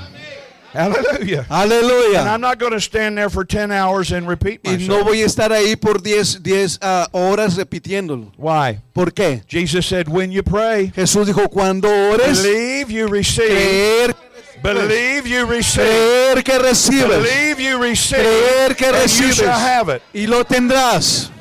[0.74, 1.46] Hallelujah.
[1.50, 2.40] And I'm Aleluya.
[2.40, 5.50] not going to stand there for 10 hours and repeat Y no voy a estar
[5.52, 8.32] ahí por 10, 10 ah, horas repitiéndolo.
[8.38, 8.80] Why?
[8.94, 9.42] ¿Por qué?
[9.48, 14.16] Jesus said, when you pray, Jesús dijo, cuando ores, believe you receive, creer,
[14.62, 19.60] believe you receive, creer que recibes, believe you receive, creer que and you recibes, shall
[19.60, 20.04] have it.
[20.14, 21.32] y lo tendrás.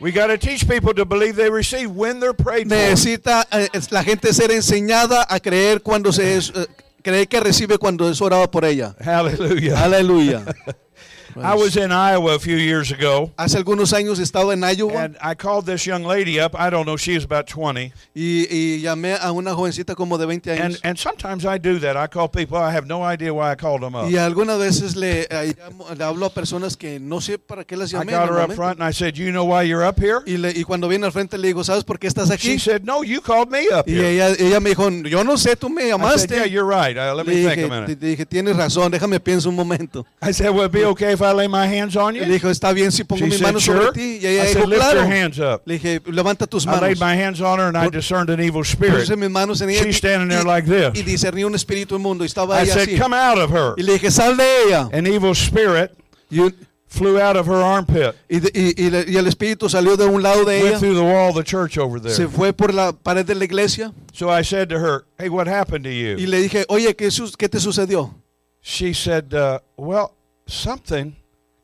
[0.00, 2.76] We got to teach people to believe they receive when they're prayed for.
[2.76, 6.66] Necesita eh, la gente ser enseñada a creer cuando se es, eh,
[7.02, 8.94] creer que recibe cuando es orado por ella.
[9.00, 9.82] Hallelujah.
[9.82, 10.44] Aleluya.
[11.36, 15.16] I was in Iowa a few years ago, Hace algunos años estaba en Iowa and
[15.22, 16.54] I called this young lady up.
[16.58, 17.92] I don't know, she was about 20.
[18.14, 20.80] y, y llamé a una jovencita como de 20 And, años.
[20.84, 21.96] and sometimes I do that.
[21.96, 24.10] I call people, I have no idea why I called them up.
[24.10, 27.76] Y algunas veces le, eh, llamo- le hablo a personas que no sé para qué
[27.76, 28.12] las llamé.
[28.12, 30.20] I got her up front and I said, You know why you're up here?
[30.26, 32.58] Y, le- y cuando viene al frente le digo, ¿sabes por qué estás aquí?" She
[32.58, 34.08] said, No, you called me up Y here.
[34.10, 36.38] ella, ella me dijo, yo no sé, tú me llamaste." I said.
[36.38, 36.96] Yeah, you're right.
[36.96, 37.86] Uh, let le me think a minute.
[37.96, 40.06] te- dije, tienes razón, déjame pienso un momento.
[40.22, 42.22] I said, Will it be okay if I lay my hands on you?
[42.22, 43.76] le dijo, está bien si pongo She mis said, manos Sure.
[43.78, 44.18] sobre ti.
[44.22, 45.06] Y ella I dijo, said, Lift your claro.
[45.08, 45.62] hands up.
[45.66, 46.82] Le dije, levanta tus I manos.
[46.82, 49.00] laid my hands on her and I discerned an evil spirit.
[49.06, 50.90] Puse mis manos en ella She's standing there y, like this.
[50.94, 52.24] y discerní un espíritu inmundo.
[52.24, 52.98] Y estaba I ella said, así.
[52.98, 53.74] Come out of her.
[53.76, 54.88] Y le dije, sal de ella.
[54.92, 55.90] An evil spirit
[56.30, 56.54] Y, un-
[56.90, 60.06] flew out of her armpit, y de- y- y le- y el espíritu salió de
[60.06, 60.78] un lado de went ella.
[60.78, 62.28] through the wall of the church over Se there.
[62.28, 63.92] fue por la pared de la iglesia.
[64.14, 66.26] So I said to her, Hey, what happened to Y you?
[66.26, 68.14] le dije, oye, ¿qué, sus- qué te sucedió?
[68.62, 70.12] She said, uh, Well,
[70.48, 71.16] something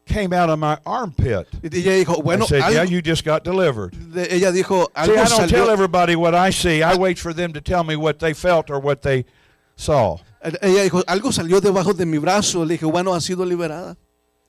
[0.07, 1.49] came out of my armpit.
[1.63, 3.93] Ella dijo, bueno, I said, Yeah, you just got delivered.
[4.13, 6.83] de- ella dijo, See, I don't tell everybody what I see.
[6.83, 9.25] I wait for them to tell me what they felt or what they
[9.77, 10.19] saw.
[10.43, 12.67] Ella dijo, algo salió debajo de mi brazo.
[12.67, 13.97] Le dije, bueno, ha sido liberada.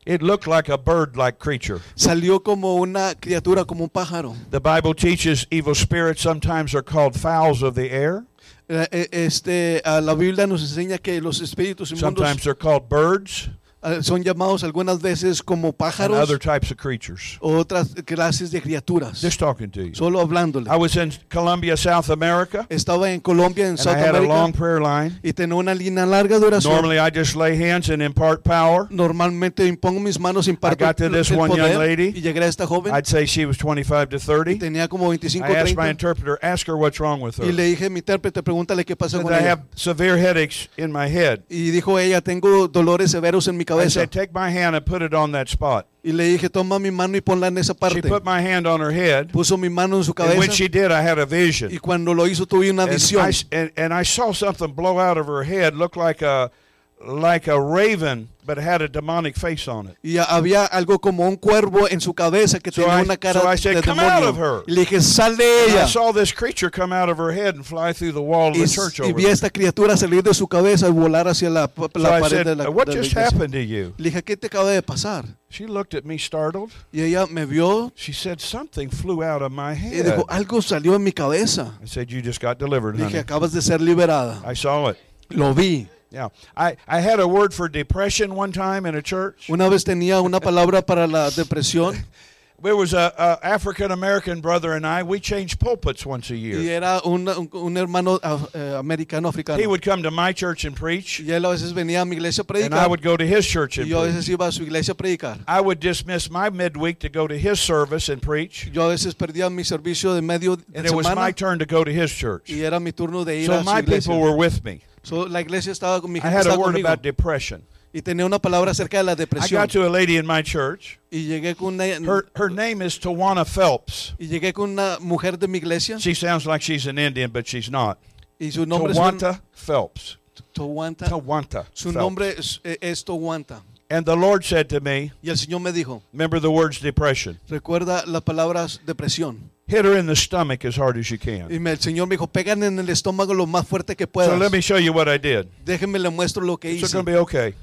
[0.05, 1.79] It looked like a bird like creature.
[1.95, 4.35] Salió como una criatura, como un pájaro.
[4.51, 8.25] The Bible teaches evil spirits sometimes are called fowls of the air,
[8.69, 12.87] Eh, eh, Este, ah, la Biblia nos enseña que los espíritus inmundos sometimes they're called
[12.89, 13.49] birds,
[13.85, 17.37] ah, son llamados algunas veces como pájaros other types of creatures.
[17.39, 19.21] otras clases de criaturas.
[19.21, 19.95] Just talking to you.
[19.95, 20.69] Solo hablándole.
[20.69, 24.51] I was in Colombia, South America, Estaba en Colombia, en South I had a long
[24.51, 25.19] America, prayer line.
[25.23, 26.73] y tenía una línea larga de oración.
[26.73, 28.87] Normally, I just lay hands and impart power.
[28.89, 32.13] Normalmente impongo mis manos, imparto I got to this one young lady.
[32.15, 32.93] y llegué a esta joven.
[32.93, 34.59] I'd say she was 25 to 30.
[34.59, 37.45] Tenía como 25 I asked my 30 interpreter, ask her what's wrong with her.
[37.45, 39.51] y le dije a mi intérprete, pregúntale qué pasa con I ella.
[39.51, 41.41] have severe headaches in my head.
[41.49, 43.99] Y dijo ella, tengo dolores severos en mi I cabeza.
[44.01, 45.87] said, take my hand and put it on that spot.
[46.03, 48.79] Y le dije, toma mi mano y ponla en esa She put my hand on
[48.79, 51.71] her head, Puso mi mano en su and when she did, I had a vision.
[51.79, 53.23] cuando lo hizo tuve una And visión.
[53.25, 56.51] I, s- and, and I saw something blow out of her head, looked like a
[56.99, 59.95] like a raven, but had a demonic face on it.
[60.03, 63.41] Y había algo como un cuervo en su cabeza que So tenía I- una cara
[63.41, 65.87] so I said, de "Come out of her." Y le dije, sal de And I
[65.91, 68.61] saw this creature come out of her head and fly through the wall of Y,
[68.65, 69.33] the church y vi there.
[69.33, 72.45] esta criatura salir de su cabeza y volar hacia la, So la I pared said,
[72.45, 73.21] de la, what de la just iglesia.
[73.37, 73.93] happened to you?
[73.97, 75.25] Le dije, ¿qué te acaba de pasar?
[75.49, 76.71] She looked at me startled.
[76.91, 79.93] Y ella me vio She said, something flew out of my head.
[79.93, 81.77] y dijo, algo salió en mi cabeza.
[81.83, 83.19] I said, you just got delivered, Le dije, honey.
[83.21, 84.41] acabas de ser liberada.
[84.49, 84.97] I saw it.
[85.29, 85.87] Lo vi.
[86.15, 86.29] Yeah.
[86.55, 89.49] I, I had a word for depression one time in a church.
[89.49, 92.05] Una vez tenía una palabra para la depresión.
[92.61, 95.03] There was a, a African American brother and I.
[95.03, 96.57] We changed pulpits once a year.
[96.57, 99.59] era un, un- un hermano ah, eh, americano africano.
[99.59, 102.15] He would come to my church and preach, Y él a veces venía a mi
[102.15, 104.15] iglesia a and I would go to his church Y and yo a preach.
[104.15, 105.39] veces iba a su iglesia a predicar.
[105.47, 109.13] I would dismiss my midweek to go to his service and preach, Yo a veces
[109.15, 112.11] perdía mi servicio de medio de and it was my turn to go to his
[112.11, 112.49] church.
[112.49, 114.09] y era mi turno de ir So a su my iglesia.
[114.11, 114.81] people were with me.
[115.03, 116.79] So, la iglesia estaba con mi I had a word conmigo.
[116.85, 117.61] about depression.
[117.97, 120.99] Y tenía una palabra acerca de la I got to a lady in my church.
[121.09, 124.13] y llegué con una Her her name is Tawana Phelps.
[124.19, 127.45] y llegué con una mujer de mi iglesia She sounds like she's an Indian, but
[127.45, 127.97] she's not.
[128.37, 130.17] y su nombre es Tawanta Phelps.
[130.51, 131.05] Towanta.
[131.07, 131.65] Tawanta.
[131.73, 131.95] Su Phelps.
[132.01, 133.61] nombre es, eh, es Towanta.
[133.89, 137.39] And the Lord said to me, Y el Señor me dijo, remember the words depression.
[137.47, 139.51] recuerda las palabras depresión.
[139.67, 141.51] Hit her in the stomach as hard as you can.
[141.51, 144.11] Y me- el Señor me dijo, pegan en el estómago lo más fuerte que So
[144.11, 144.39] puedas.
[144.39, 145.45] let me show you what I did.
[145.65, 146.93] Déjenme le muestro lo que It's hice.
[146.93, 147.53] going to be okay.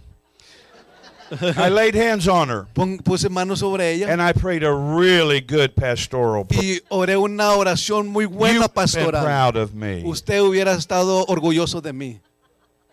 [1.57, 5.75] I laid hands on her puse manos sobre ella and I prayed a really good
[5.75, 6.63] pastoral prayer.
[6.63, 9.25] y oré una oración muy buena been pastoral.
[9.25, 10.03] proud of me.
[10.05, 12.21] Usted hubiera estado orgulloso de mí.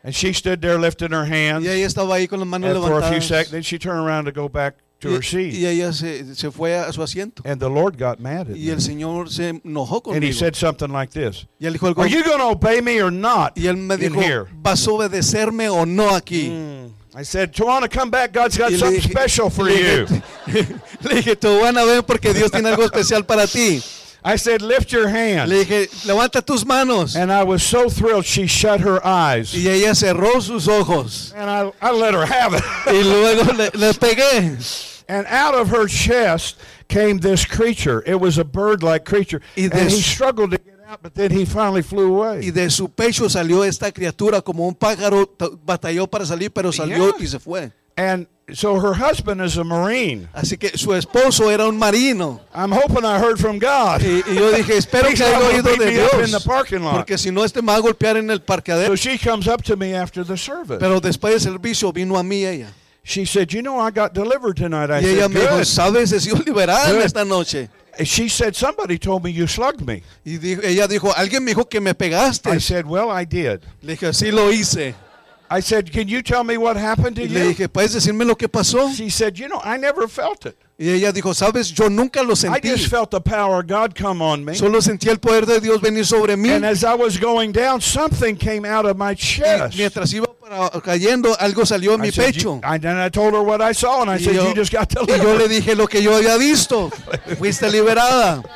[0.04, 1.65] And she stood there lifting her hands.
[1.65, 4.00] Y ella estaba ahí con las manos And for a few seconds, then she turned
[4.00, 5.65] around to go back to her Y, y seat.
[5.65, 7.42] ella se, se fue a su asiento.
[7.46, 8.82] And the Lord got mad at Y el me.
[8.82, 12.02] Señor se enojó And he said something like this Y él dijo algo.
[12.02, 14.46] Are you going to obey me or not Y él me in dijo, here?
[14.54, 16.50] ¿vas a obedecerme o no aquí?
[16.50, 16.94] Mm.
[17.15, 18.32] I said, Tawana, come back.
[18.32, 20.06] God's got something dije- special for you.
[20.48, 23.82] Le dije, te van a ver porque Dios tiene algo especial para ti.
[24.24, 25.50] I said, lift your hand.
[25.50, 27.15] Le dije, levanta tus manos.
[27.15, 29.54] And I was so thrilled, she shut her eyes.
[29.56, 31.34] Y ella cerró sus ojos.
[31.36, 32.63] And I, I let her have it.
[32.88, 34.86] Y luego le, le pegué.
[35.08, 36.58] and out of her chest
[36.89, 38.04] came this creature.
[38.06, 39.41] It was a bird like creature.
[39.58, 42.45] Y and he struggled to get out, but then he finally flew away.
[42.47, 45.30] Y de su pecho salió esta criatura como un pájaro.
[45.65, 47.23] Batalló para salir, pero salió Yeah.
[47.23, 47.71] y se fue.
[47.95, 50.30] And so her husband is a Marine.
[50.34, 52.39] Así que su esposo era un marino.
[52.54, 54.02] I'm hoping I heard from God.
[54.02, 56.43] Y, y yo dije, espero que haya oído de Dios.
[56.45, 56.95] parking lot.
[56.95, 58.95] Porque si no, este me va a golpear en el parqueadero.
[58.95, 60.80] So she comes up to me after the service.
[60.80, 62.71] Pero después del servicio vino a mí ella.
[63.04, 64.89] She said, You know, I got delivered tonight.
[64.91, 65.65] I Y ella said, me dijo.
[65.65, 66.12] ¿sabes?
[66.13, 67.69] He sido liberada esta noche.
[68.06, 70.04] She said, Somebody told me you slugged me.
[70.26, 72.50] Y dijo- ella dijo, alguien me dijo que me pegaste.
[72.50, 73.62] I said, Well, I did.
[73.82, 74.96] Le dije, sí lo hice.
[75.52, 77.54] I said, Can you tell me what happened to le you?
[77.54, 78.94] dije, ¿puedes decirme lo que pasó?
[78.96, 80.56] She said, You know, I never felt it.
[80.82, 81.74] Y ella dijo, ¿sabes?
[81.74, 82.70] Yo nunca lo I sentí.
[82.70, 84.54] just felt the power of God come on me.
[84.56, 86.52] Solo sentí el poder de Dios venir sobre mí.
[86.52, 89.76] And as I was going down, something came out of my Y chest.
[89.78, 90.29] mientras iba
[90.84, 92.60] cayendo, algo salió en I mi said, pecho.
[92.64, 94.72] I, and I told her what I saw, and I Y said, yo, You just
[94.72, 95.38] got y yo delivered.
[95.40, 96.90] le dije lo que yo había visto.
[97.38, 98.44] Fuiste liberada.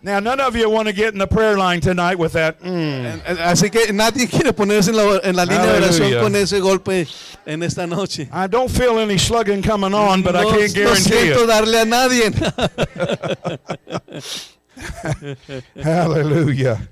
[0.00, 2.60] Now, none of you want to get in the prayer line tonight with that.
[2.62, 3.20] mm.
[3.40, 7.08] Así que nadie quiere ponerse en la, en la línea de oración con ese golpe
[7.44, 8.28] en esta noche.
[8.32, 11.48] I don't feel any slugging coming on, but I no, can't no guarantee siento it.
[11.48, 12.30] darle a nadie.
[15.82, 16.88] Hallelujah.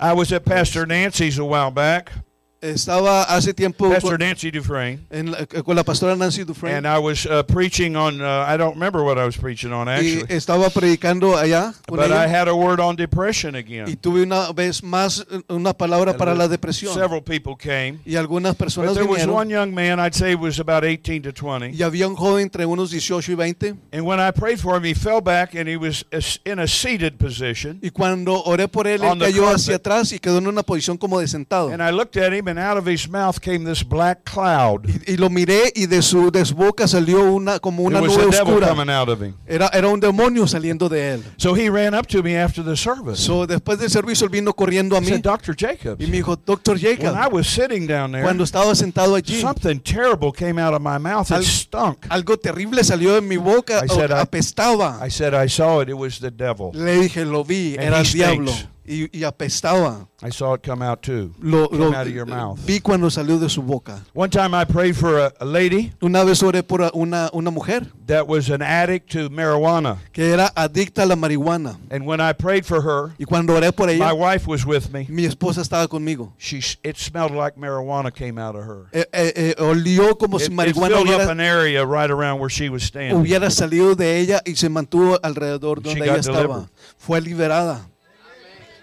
[0.00, 2.12] I was at Pastor Nancy's a while back,
[2.60, 6.78] Estaba hace tiempo Pastor con, Nancy Dufresne, en la- con la pastora Nancy Dufresne.
[6.78, 9.86] And I was uh, preaching on, uh, I don't remember what I was preaching on
[9.86, 13.96] y actually, estaba predicando allá con but I had a word on depression y again.
[13.98, 16.92] tuve una vez más eh, una palabra para la depresión.
[16.94, 20.58] Several people came, y algunas but personas there was one young man, I'd say was
[20.58, 24.18] about 18 to 20, y había un joven entre unos 18 y 20 and when
[24.18, 27.78] I prayed for him, he fell back and he was as- in a seated position.
[27.82, 31.20] y cuando oré por él él cayó hacia atrás y quedó en una posición como
[31.20, 31.68] de sentado.
[31.70, 34.86] And I looked at him, and out of his mouth came this black cloud.
[35.06, 38.12] y, y lo miré y de su, de su boca salió una como una was
[38.16, 39.34] nube a devil oscura coming out of him.
[39.46, 42.76] era, era un demonio saliendo de él So he ran up to me after the
[42.76, 43.22] service.
[43.22, 45.54] so, después del servicio él vino corriendo a He mí said, Dr.
[45.56, 49.40] Jacobs, y me dijo Doctor when I was sitting down there, cuando estaba sentado allí
[49.40, 51.30] something terrible came out of my mouth.
[51.30, 52.06] It stunk.
[52.08, 55.80] algo terrible salió de mi boca I said, o- I- apestaba I said, I saw
[55.82, 55.88] it.
[55.88, 56.70] It was the devil.
[56.72, 58.68] le dije lo vi And era he el diablo stinks.
[58.88, 61.32] Y, y apestaba I saw it come out too.
[61.40, 62.58] lo, out of your mouth.
[62.66, 66.24] vi cuando salió de su boca One time I prayed for a, a lady una
[66.24, 69.98] vez oré por una, una mujer that was an addict to marijuana.
[70.12, 73.70] que era adicta a la marihuana And when I prayed for her, y cuando oré
[73.72, 75.06] por my ella wife was with me.
[75.08, 78.86] mi esposa estaba conmigo She, it smelled like marijuana came out of her.
[78.92, 82.40] Eh, eh, eh, olió como It, si it marihuana filled up an area right around
[82.40, 83.14] where she was standing.
[83.22, 86.68] hubiera salido de ella y se mantuvo alrededor donde ella estaba delivered.
[86.96, 87.88] fue liberada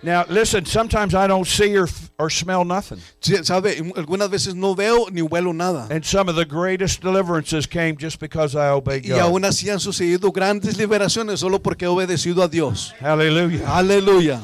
[0.06, 1.88] Now, listen, sometimes I don't see or,
[2.20, 3.00] or smell nothing.
[3.22, 7.98] Sabe algunas veces no veo ni huelo nada And some of the greatest deliverances came
[7.98, 9.16] just because I obeyed God.
[9.18, 14.42] y aún así han sucedido grandes liberaciones solo porque he obedecido a Dios Hallelujah.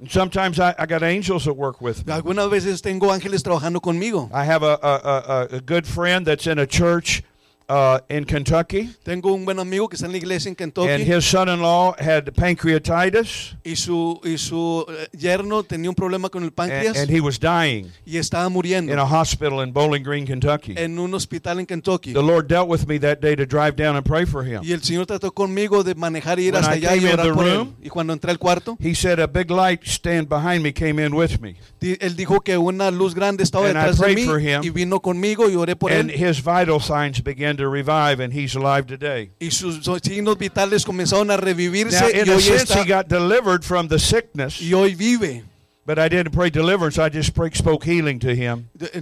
[0.00, 2.12] And sometimes I, I got angels that work with me.
[2.12, 6.46] algunas veces tengo ángeles trabajando conmigo I have a, a, a, a good friend that's
[6.46, 7.22] in a church
[7.68, 10.90] uh, in Kentucky, Tengo un buen amigo que está en la iglesia en Kentucky.
[10.90, 16.42] and his son-in-law had pancreatitis, y su, y su eh, yerno tenía un problema con
[16.44, 18.92] el páncreas and he was dying y estaba muriendo.
[18.92, 20.74] in a hospital in Bowling Green, Kentucky.
[20.76, 22.12] en un hospital en Kentucky.
[22.12, 24.60] The Lord dealt with me that day to drive down and pray for him.
[24.62, 27.32] Y el Señor trató conmigo de manejar y ir When hasta allá y orar the
[27.32, 27.54] por él.
[27.56, 30.98] room- Y cuando entré al cuarto, He said a big light stand behind me came
[31.04, 34.16] in with me, él dijo que una luz grande estaba And I detrás de prayed
[34.18, 34.62] mí for him.
[34.62, 36.16] y vino conmigo y oré por and él.
[36.28, 39.30] his vital signs began to revive, and he's alive today.
[39.40, 42.88] Y sus signos vitales comenzaron a Now, revivirse in y a hoy, sense, está, he
[42.88, 45.44] got delivered from the sickness, y hoy vive.
[45.86, 46.98] but I didn't pray deliverance.
[46.98, 48.68] I just prayed, spoke healing to him.
[48.80, 49.00] Eh,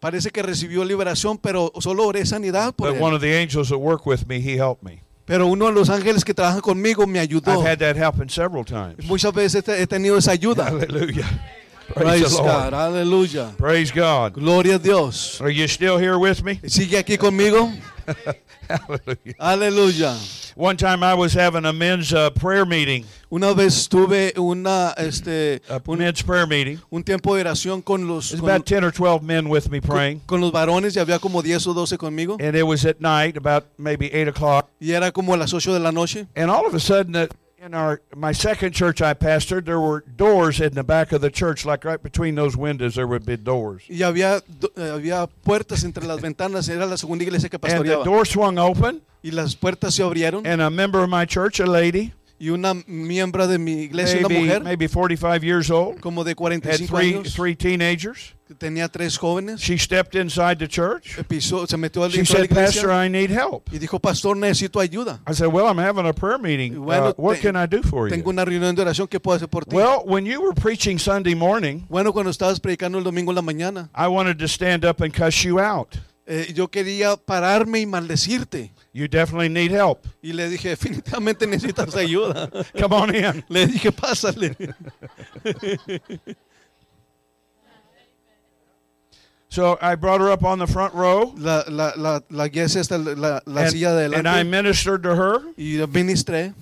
[0.00, 3.02] parece que recibió liberación, pero solo oré sanidad por But él.
[3.02, 5.02] one of the angels that work with me, he helped me.
[5.24, 7.52] Pero uno de los ángeles que trabaja conmigo me ayudó.
[7.52, 9.04] I've had that happen several times.
[9.06, 10.64] Muchas veces he tenido esa ayuda.
[10.66, 11.28] Hallelujah.
[11.94, 13.54] Praise Praise God, aleluya.
[13.56, 14.34] Praise God.
[14.34, 15.40] Gloria a Dios.
[15.40, 16.60] Are you still here with me?
[16.68, 17.72] ¿Sigue aquí conmigo?
[18.68, 19.34] Hallelujah.
[19.38, 20.16] Aleluya.
[20.56, 25.60] One time I was having a men's uh, prayer meeting, Una vez tuve una, este,
[25.68, 26.80] a un, men's prayer meeting.
[26.90, 30.20] un tiempo de oración con los, con, about 10 or 12 men with me praying.
[30.26, 32.36] con los varones y había como 10 o 12 conmigo.
[32.40, 34.68] And it was at night, about maybe 8 o'clock.
[34.80, 36.26] Y era como a las 8 de la noche.
[36.34, 37.26] And all of a sudden, uh,
[37.60, 41.30] in our my second church I pastored, there were doors in the back of the
[41.30, 43.82] church, like right between those windows, there would be doors.
[43.88, 44.42] Y había,
[44.76, 46.68] eh, había puertas entre las ventanas.
[46.68, 50.46] Era la segunda iglesia que And the door swung open, Y las puertas se abrieron.
[50.46, 54.28] and a member of my church, a lady, Y una miembro de mi iglesia, una
[54.28, 58.34] maybe, mujer, maybe 45 years old, como de had 45 three años, three teenagers.
[58.58, 61.18] tenía tres jóvenes, She stepped inside the church.
[61.26, 63.98] pisó, se metió al She dentro de la said, "Pastor, I need help." y dijo,
[63.98, 65.20] pastor, necesito ayuda.
[65.26, 66.78] I said, "Well, I'm having a prayer meeting.
[66.78, 69.36] Uh, what te- can I do for Tengo you?" una reunión de oración que puedo
[69.36, 69.74] hacer por ti.
[69.74, 73.42] Well, when you were preaching Sunday morning, bueno, cuando estabas predicando el domingo en la
[73.42, 75.96] mañana, I wanted to stand up and cuss you out.
[76.30, 78.70] Eh, yo quería pararme y maldecirte.
[78.92, 80.06] You definitely need help.
[80.22, 82.50] Y le dije, definitivamente necesitas ayuda.
[82.78, 83.44] Come on in.
[83.48, 84.54] le dije, pásale.
[89.50, 92.76] So I brought her up on the front row, La, la, la, la guía es
[92.76, 96.52] esta, la, la and, silla de and I ministered to her, Y ministré.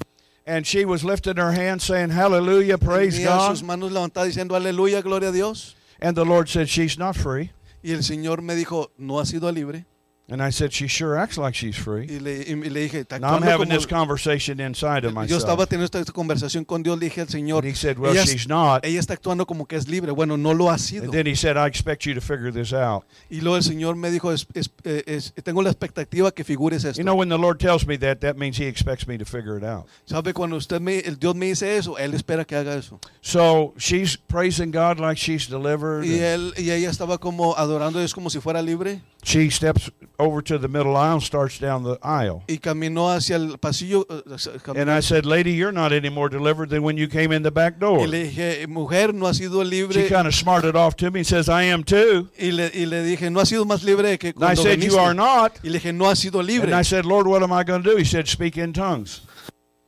[0.47, 4.55] and she was lifting her hand, saying, "Hallelujah, praise Tenía God." sus manos levantadas diciendo,
[4.55, 5.75] aleluya, gloria a Dios.
[6.01, 7.51] And the Lord said, "She's not free."
[7.87, 9.87] Y el Señor me dijo, no ha sido libre.
[10.29, 13.37] And I said, "She sure acts like she's free." Y le, y le dije, Now
[13.37, 15.69] I'm having this conversation inside of Yo estaba myself.
[15.69, 18.49] teniendo esta, conversación con Dios, le dije al Señor, And he said, "Well, ella, she's
[18.49, 20.11] not." ella está actuando como que es libre.
[20.11, 21.05] Bueno, no lo ha sido.
[21.05, 23.95] And then he said, "I expect you to figure this out." Y luego el Señor
[23.95, 26.99] me dijo, es- es- eh, es- tengo la expectativa que figures esto.
[27.01, 29.57] You know, when the Lord tells me that, that means He expects me to figure
[29.57, 29.87] it out.
[30.07, 30.33] ¿Sabe?
[30.35, 32.99] Cuando usted me, el Dios me dice eso, Él espera que haga eso.
[33.21, 36.05] So she's praising God like she's delivered.
[36.05, 39.03] Y, él, y ella estaba como adorando a Dios como si fuera libre.
[39.27, 42.45] She steps over to the middle aisle and starts down the aisle.
[42.49, 44.07] Y caminó hacia el pasillo.
[44.09, 44.23] eh,
[44.63, 47.43] caminó- And I said, Lady, you're not any more delivered than when you came in
[47.43, 48.07] the back y door.
[48.07, 49.65] le dije, mujer, no sido
[50.05, 52.29] She kind of smarted off to me and says, I am too.
[52.39, 54.97] Y le, y le dije, no ha sido más libre que And I said, You
[54.97, 55.59] are not.
[55.65, 56.71] Y le dije, no sido libre.
[56.71, 57.97] And I said, Lord, what am I going to do?
[57.97, 59.23] He said, Speak in tongues.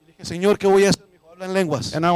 [0.05, 1.08] Dije, Señor, ¿qué voy a hacer?
[1.47, 1.95] Lenguas.
[1.95, 2.11] And I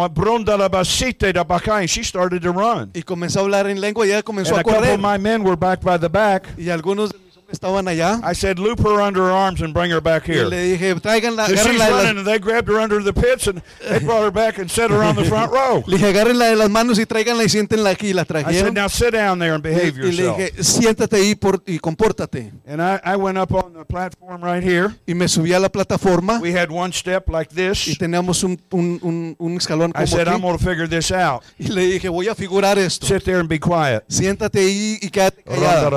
[1.86, 2.90] she started to run.
[2.94, 5.18] Y comenzó a hablar en lengua y ella comenzó And a a couple of my
[5.18, 6.46] men were back by the back.
[6.58, 7.18] Y algunos de
[7.52, 8.20] estaban allá.
[8.24, 10.44] I said, Loop her under her arms and bring her back Y here.
[10.46, 13.62] le dije, tráiganla, she's agárrenla las running, and they grabbed her under the pits and
[13.88, 15.82] they brought her back and set her on the front row.
[15.86, 18.08] Le dije, agárrenla de las manos y tráiganla y siéntenla aquí.
[18.08, 18.74] Y la I said, trajeron.
[18.74, 20.36] now sit down there and behave y, y le yourself.
[20.38, 22.52] dije, siéntate ahí por- y compórtate.
[22.66, 24.94] And I, I went up on the platform right here.
[25.06, 27.98] Y me subí a la plataforma We had one step like y this.
[27.98, 30.42] teníamos un, un, un, un escalón I como said, I'm aquí.
[30.42, 31.42] going to figure this out.
[31.58, 33.06] Y le dije, voy a figurar esto.
[33.06, 34.04] Sit there and be quiet.
[34.08, 35.90] Siéntate ahí y quédate callada.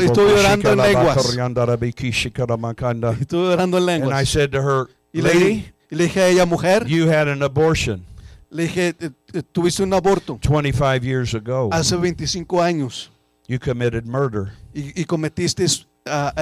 [0.00, 1.16] Y estuve orando en lenguas.
[1.36, 1.40] Y
[2.90, 6.28] And estuve orando en I said to her, Y le, Lady, y le dije a
[6.28, 8.04] ella, mujer, you had an abortion
[8.50, 11.70] le dije, "Eh, eh, tuviste un aborto 25 years ago.
[11.72, 13.10] hace 25 años
[13.46, 15.64] You committed murder y, y cometiste
[16.06, 16.32] ah,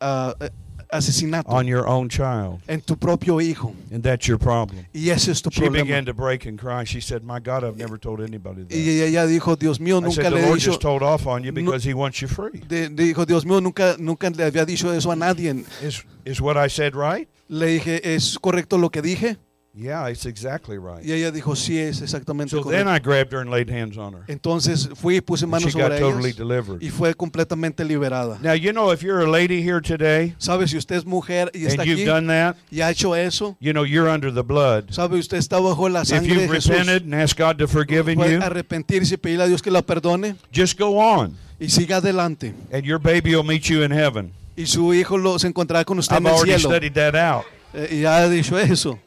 [0.00, 0.50] ah, eh,
[0.92, 2.60] asesinato on your own child.
[2.68, 3.72] en tu propio hijo.
[3.92, 4.86] And that's your problem.
[4.92, 5.84] Y ese es tu She problema.
[5.84, 6.84] began to break and cry.
[6.84, 8.74] She said, My God, I've never told anybody that.
[8.74, 11.02] Y ella dijo, Dios mío, I nunca said, le The he Lord dicho, just told
[11.02, 12.60] off on you No- because He wants you free.
[12.66, 15.64] de- dijo, Dios mío, nunca, nunca le había dicho eso a nadie.
[15.82, 17.28] Is, is what I said right?
[17.48, 19.36] Le dije, ¿es correcto lo que dije?
[19.76, 21.04] Yeah, it's exactly right.
[21.04, 22.90] Y ella dijo, sí, es exactamente So then correcto.
[22.94, 24.22] I grabbed her and laid hands on her.
[24.28, 26.80] Entonces fui y puse And manos she got sobre totally delivered.
[26.80, 28.38] y fue completamente liberada.
[28.40, 30.68] Now, you know, if you're a lady here today ¿Sabe?
[30.68, 33.56] Si usted es mujer y está and you've aquí done that, y ha hecho eso,
[33.60, 34.84] you know, you're under the blood.
[34.90, 35.18] ¿sabe?
[35.18, 36.70] Usted está bajo la If sangre you've de Jesús.
[36.70, 39.82] repented and asked God to forgive Puede you, arrepentirse y pedirle a Dios que la
[39.82, 42.54] perdone just go on, y siga adelante.
[42.70, 44.32] and your baby will meet you in heaven.
[44.56, 46.70] y su hijo lo, se encontrará con usted I've en el already cielo.
[46.70, 47.44] studied that out.
[47.72, 49.00] Eh, y ya ha dicho eso.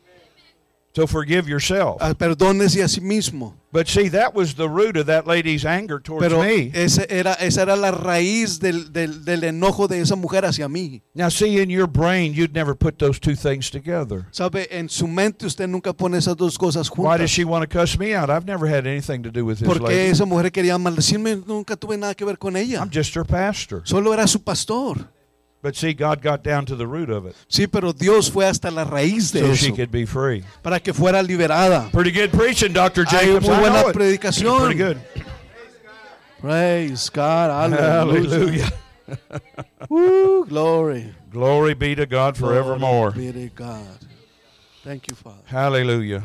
[0.97, 1.97] So forgive yourself.
[2.01, 3.53] Ah, Perdónese a sí mismo.
[3.71, 6.71] But see, that was the root of that lady's anger towards Pero me.
[6.73, 11.03] ese era, esa era la raíz del, del, del enojo de esa mujer hacia mí.
[11.13, 14.25] Now, see, in your brain, you'd never put those two things together.
[14.31, 17.11] Sabe, en su mente usted nunca pone esas dos cosas juntas.
[17.13, 18.31] Why does she want to cuss me out?
[18.31, 20.09] I've never had anything to do with this Porque lady.
[20.09, 22.79] esa mujer quería maldecirme, nunca tuve nada que ver con ella.
[22.81, 23.81] I'm just her pastor.
[23.83, 25.07] Solo era su pastor.
[25.61, 28.69] But see, God got down to the root of it Sí, pero Dios fue hasta
[28.69, 30.43] la raíz de so she eso could be free.
[30.61, 31.89] para que fuera liberada.
[31.91, 33.05] Pretty good preaching, Dr.
[33.05, 33.47] Jacobs.
[33.47, 34.65] muy buena predicación.
[34.65, 34.97] Pretty good.
[36.39, 37.49] Praise God.
[37.49, 38.69] Hallelujah.
[38.69, 38.71] Hallelujah.
[39.89, 41.13] Woo, glory.
[41.31, 43.11] Glory be to God forevermore.
[43.11, 43.97] Glory be to God.
[44.83, 45.41] Thank you, Father.
[45.45, 46.23] Hallelujah.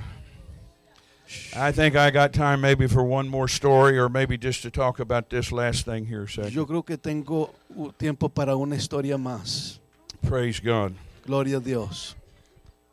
[1.54, 5.00] I think I got time maybe for one more story or maybe just to talk
[5.00, 6.52] about this last thing here a second.
[6.52, 7.50] Yo creo que tengo
[7.98, 9.78] tiempo para una historia más.
[10.26, 10.94] Praise God.
[11.26, 12.14] Gloria a Dios.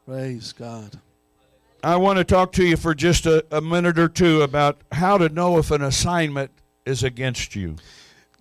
[0.05, 0.99] Praise God.
[1.81, 5.17] I want to talk to you for just a, a minute or two about how
[5.17, 6.51] to know if an assignment
[6.85, 7.77] is against you.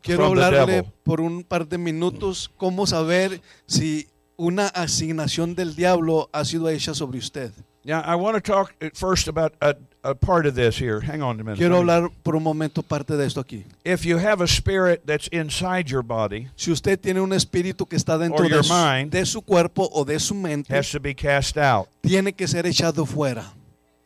[0.03, 0.93] Quiero From the hablarle devil.
[1.05, 6.95] por un par de minutos cómo saber si una asignación del diablo ha sido hecha
[6.95, 7.53] sobre usted.
[7.85, 11.01] Now, I want to talk first about a, a part of this here.
[11.01, 11.59] Hang on a minute.
[11.59, 13.65] Quiero hablar por un momento parte de esto aquí.
[13.85, 17.97] If you have a spirit that's inside your body, Si usted tiene un espíritu que
[17.97, 19.11] está dentro Or your de su, mind.
[19.13, 21.89] de su cuerpo o de su mente, has to be cast out.
[22.03, 23.53] tiene que ser echado fuera.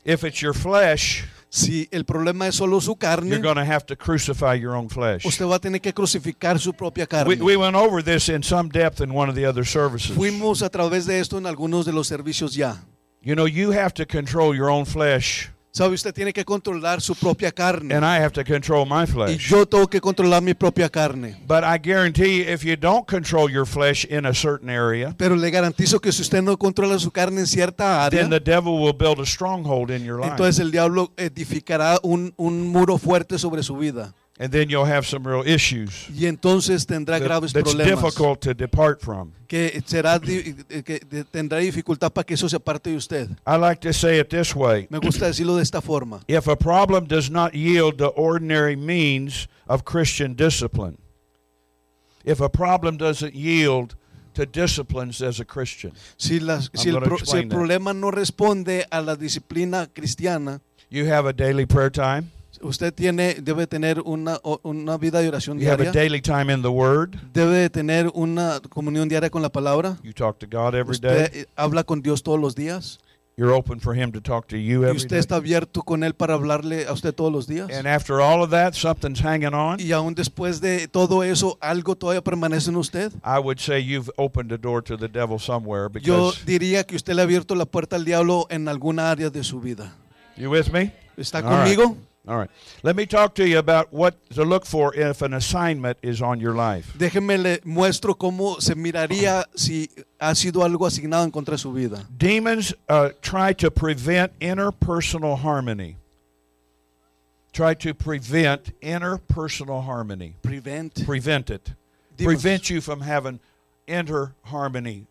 [0.05, 1.25] If it's your flesh,
[1.55, 5.27] Si el problema es solo su you're going to have to crucify your own flesh.
[5.27, 8.71] usted va a tener que crucificar su propia We, we went over this in some
[8.71, 10.17] depth in one of the other services.
[10.17, 12.83] Fuimos a través de esto en algunos de los servicios ya.
[13.21, 17.15] You know, you have to control your own flesh, Sabe, usted tiene que controlar su
[17.15, 17.95] propia carne.
[17.95, 19.49] and I have to control my Y flesh.
[19.49, 21.35] yo tengo que controlar mi propia carne.
[21.49, 25.51] But I guarantee if you don't control your flesh in a certain area, Pero le
[25.51, 28.93] garantizo que si usted no controla su carne en cierta área, then the devil will
[28.93, 30.33] build a stronghold in your life.
[30.33, 34.13] entonces el diablo edificará un, un muro fuerte sobre su vida.
[34.43, 37.87] And then you'll have some real issues Y entonces tendrá that- graves that's problemas.
[37.87, 39.31] difficult to depart from.
[39.47, 40.99] Que, será, eh, que
[41.31, 43.29] tendrá dificultad para que eso se aparte de usted.
[43.47, 44.89] I like to say it this way.
[44.91, 46.23] Me gusta decirlo de esta forma.
[46.27, 50.99] If a problem does not yield to ordinary means of Christian discipline,
[52.25, 53.95] if a problem doesn't yield
[54.35, 58.87] to disciplines as a Christian, Si, las- si el, pro- si el problema no responde
[58.91, 62.31] a la disciplina cristiana, you have a daily prayer time,
[62.63, 66.53] usted tiene, debe tener una, una vida de oración you have a diaria, daily time
[66.53, 70.47] in the Word, debe de tener una comunión diaria con la palabra, you talk to
[70.47, 72.99] God every day, usted eh, habla con Dios todos los días
[73.37, 75.21] you're open for Him to talk to you y every usted day.
[75.21, 77.71] está abierto con Él para hablarle a usted todos los días.
[77.71, 79.81] And after all of that, something's hanging on.
[79.81, 83.13] Y aún después de todo eso, algo todavía permanece en usted.
[83.25, 86.97] I would say you've opened a door to the devil somewhere Yo because diría que
[86.97, 89.97] usted le ha abierto la puerta al diablo en alguna área de su vida.
[90.37, 90.93] you with me?
[91.17, 92.12] ¿Está All right.
[92.29, 92.49] All right.
[92.85, 96.39] Let me talk to you about what to look for if an assignment is on
[96.39, 96.95] your life.
[96.97, 99.89] Déjeme le muestro cómo se miraría si
[100.21, 102.07] ha sido algo asignado en contra de su vida.
[102.17, 105.97] Demons uh, try to prevent interpersonal harmony.
[107.53, 110.37] Try to prevent interpersonal harmony.
[110.43, 111.05] Prevent.
[111.05, 111.73] Prevent it.
[112.17, 112.41] Demons.
[112.41, 113.41] Prevent you from having
[113.89, 115.07] interharmony.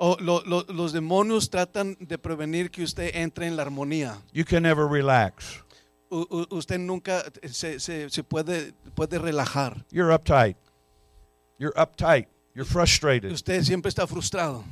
[0.00, 4.16] O lo- lo- los demonios tratan de prevenir que usted entre en la armonía.
[4.32, 5.60] You can never relax.
[6.10, 9.84] U- usted nunca se, se- se puede, puede relajar.
[9.90, 10.56] You're uptight.
[11.58, 12.26] You're uptight.
[12.54, 13.32] You're frustrated.
[13.32, 14.64] Usted siempre está frustrado.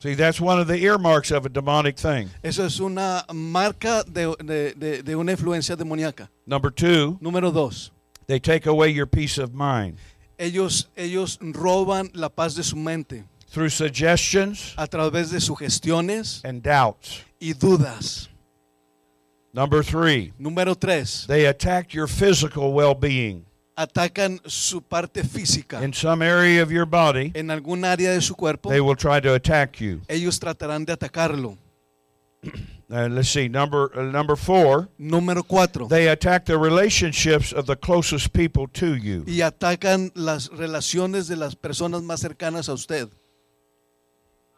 [0.00, 2.28] See, that's one of the earmarks of a demonic thing.
[2.42, 6.28] Eso es una marca de, de- de- de una influencia demoníaca.
[6.46, 7.90] Number two, Número dos,
[8.26, 9.98] they take away your peace of mind
[10.36, 16.62] ellos, ellos roban la paz de su mente through suggestions a través de sugestiones and
[16.62, 17.22] doubts.
[17.40, 18.28] y dudas.
[19.54, 23.46] Number three, Número tres, they attack your physical well being.
[23.78, 25.80] atacan su parte física.
[25.82, 29.20] In some area of your body, En algún área de su cuerpo, they will try
[29.20, 30.00] to attack you.
[30.08, 31.56] ellos tratarán de atacarlo.
[32.90, 37.74] Uh, let's see, number uh, number four, Número cuatro, they attack the relationships of the
[37.76, 39.24] closest people to you.
[39.26, 43.08] y atacan las relaciones de las personas más cercanas a usted.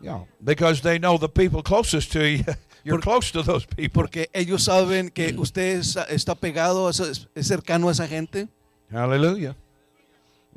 [0.01, 2.45] Yeah, because they know the people closest to you.
[2.87, 3.89] You're Por- close to those people.
[3.91, 8.47] Porque ellos saben que usted es- está pegado, es, cercano a esa gente.
[8.93, 9.57] Hallelujah.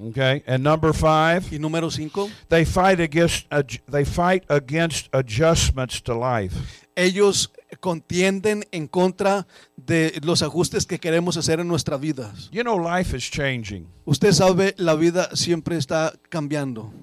[0.01, 6.01] Okay, and number five, Y número cinco, they fight against adj- they fight against adjustments
[6.01, 6.55] to life.
[6.95, 7.51] ellos
[7.81, 12.49] contienden en contra de los ajustes que queremos hacer en nuestras vidas.
[12.51, 13.87] You know, life is changing.
[14.05, 16.93] Usted sabe, la vida siempre está cambiando.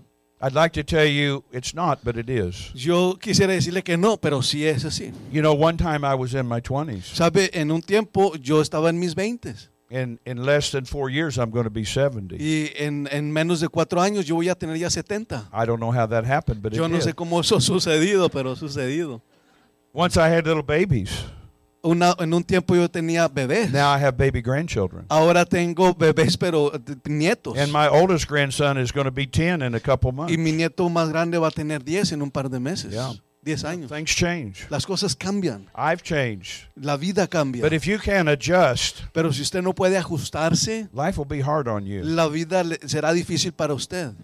[0.40, 2.70] I'd like to tell you it's not, but it is.
[2.74, 5.12] Yo quisiera decirle que no, pero sí es así.
[5.32, 7.14] You know, one time I was in my 20s.
[7.14, 9.54] Sabe, en un tiempo yo estaba en mis 20
[9.88, 12.36] In, in less than four years, I'm going to be 70.
[12.38, 15.48] y en, en menos de cuatro años yo voy a tener ya 70.
[15.52, 18.28] I don't know how that happened, but it Yo no sé cómo eso ha sucedido,
[18.28, 19.22] pero ha sucedido.
[19.94, 21.24] Once I had little babies.
[21.86, 23.70] Una, en un tiempo yo tenía bebés.
[23.70, 25.06] Now I have baby grandchildren.
[25.08, 27.56] Ahora tengo bebés, pero eh, nietos.
[27.56, 30.32] And my oldest grandson is going to be 10 in a couple months.
[30.32, 32.92] Y mi nieto más grande va a tener 10 en un par de meses.
[32.92, 33.12] Yeah.
[33.44, 33.88] 10 años.
[33.92, 34.66] Things change.
[34.70, 35.70] Las cosas cambian.
[35.76, 36.68] I've changed.
[36.74, 37.62] La vida cambia.
[37.62, 41.68] But if you can't adjust, Pero si usted no puede ajustarse, life will be hard
[41.68, 42.02] on you.
[42.02, 44.14] la vida será difícil para usted.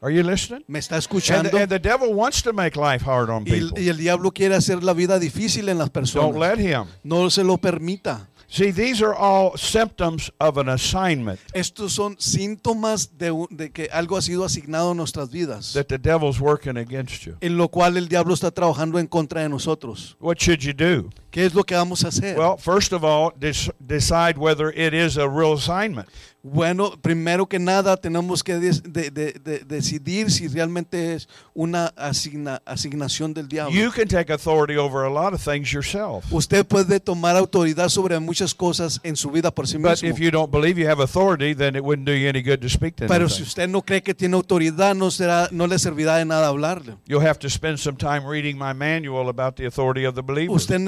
[0.00, 0.62] Are you listening?
[0.68, 1.50] ¿Me está And escuchando?
[1.50, 3.82] the, and the devil wants to make life hard on Y, people.
[3.82, 6.36] y el diablo quiere hacer la vida difícil en las Don't personas.
[6.38, 6.86] let him.
[7.02, 8.28] No se lo permita.
[8.50, 14.16] See, these are all symptoms of an assignment Estos son síntomas de, de que algo
[14.16, 17.36] ha sido asignado a nuestras vidas, that the devil's working against you.
[17.42, 20.16] en lo cual el diablo está trabajando en contra de nosotros.
[20.18, 21.10] What should you do?
[21.30, 22.38] ¿Qué es lo que vamos a hacer?
[22.38, 23.32] Well, first of all,
[23.78, 26.08] decide whether it is a real assignment.
[26.40, 31.88] Bueno, primero que nada tenemos que des- de- de- de- decidir si realmente es una
[31.96, 33.74] asigna- asignación del diablo.
[33.74, 36.24] You can take authority over a lot of things yourself.
[36.32, 40.08] Usted puede tomar autoridad sobre muchas cosas en su vida por sí But mismo.
[40.10, 42.68] if you don't believe you have authority, then it wouldn't do you any good to
[42.68, 43.46] speak to Pero si anything.
[43.48, 46.96] usted no cree que tiene autoridad, no, será, no le servirá de nada hablarle.
[47.06, 50.54] You'll have to spend some time reading my manual about the authority of the believer.
[50.54, 50.78] Usted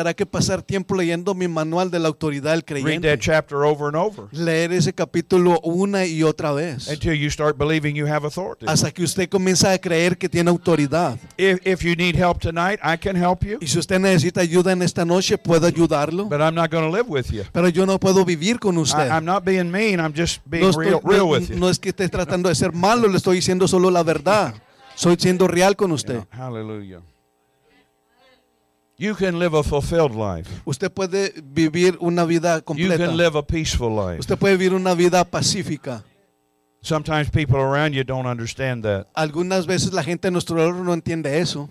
[0.00, 3.08] necesitará que pasar tiempo leyendo mi manual de la autoridad del Read creyente.
[3.08, 6.88] that chapter over and over Leer ese capítulo una y otra vez.
[6.88, 8.66] until you start believing you have authority.
[8.66, 11.18] Hasta que usted comienza a creer que tiene autoridad.
[11.36, 14.72] If, if you need help tonight, I can help you, Y si usted necesita ayuda
[14.72, 16.24] en esta noche, puedo ayudarlo.
[16.28, 17.42] but I'm not going to live with you.
[17.52, 19.08] Pero yo no puedo vivir con usted.
[19.10, 21.56] I, not being mean, I'm just being No, estoy- real, real no- with you.
[21.58, 24.54] no es que esté tratando de ser malo, le estoy diciendo solo la verdad.
[24.94, 26.20] Soy siendo real con usted.
[26.30, 27.00] Hallelujah.
[29.00, 30.46] You can live a fulfilled life.
[30.66, 32.98] Usted puede vivir una vida completa.
[32.98, 34.20] You can live a peaceful life.
[34.20, 36.04] Usted puede vivir una vida pacífica.
[36.82, 39.06] Sometimes people around you don't understand that.
[39.14, 41.70] Algunas veces la gente a nuestro alrededor no entiende eso.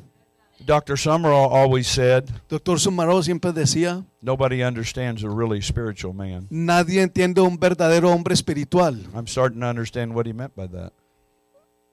[0.66, 0.98] Dr.
[0.98, 6.48] Summerall always said, Doctor Sumaró siempre decía, nobody understands a really spiritual man.
[6.50, 8.96] nadie entiende a un verdadero hombre espiritual.
[9.16, 10.94] I'm starting to understand what he meant by that.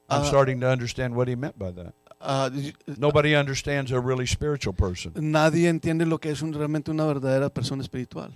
[0.08, 1.92] I'm Uh, starting to understand what he meant by that.
[2.20, 2.50] Ah,
[2.98, 5.12] Nobody understands a really spiritual person.
[5.16, 8.32] nadie entiende lo que es un- realmente una verdadera persona espiritual.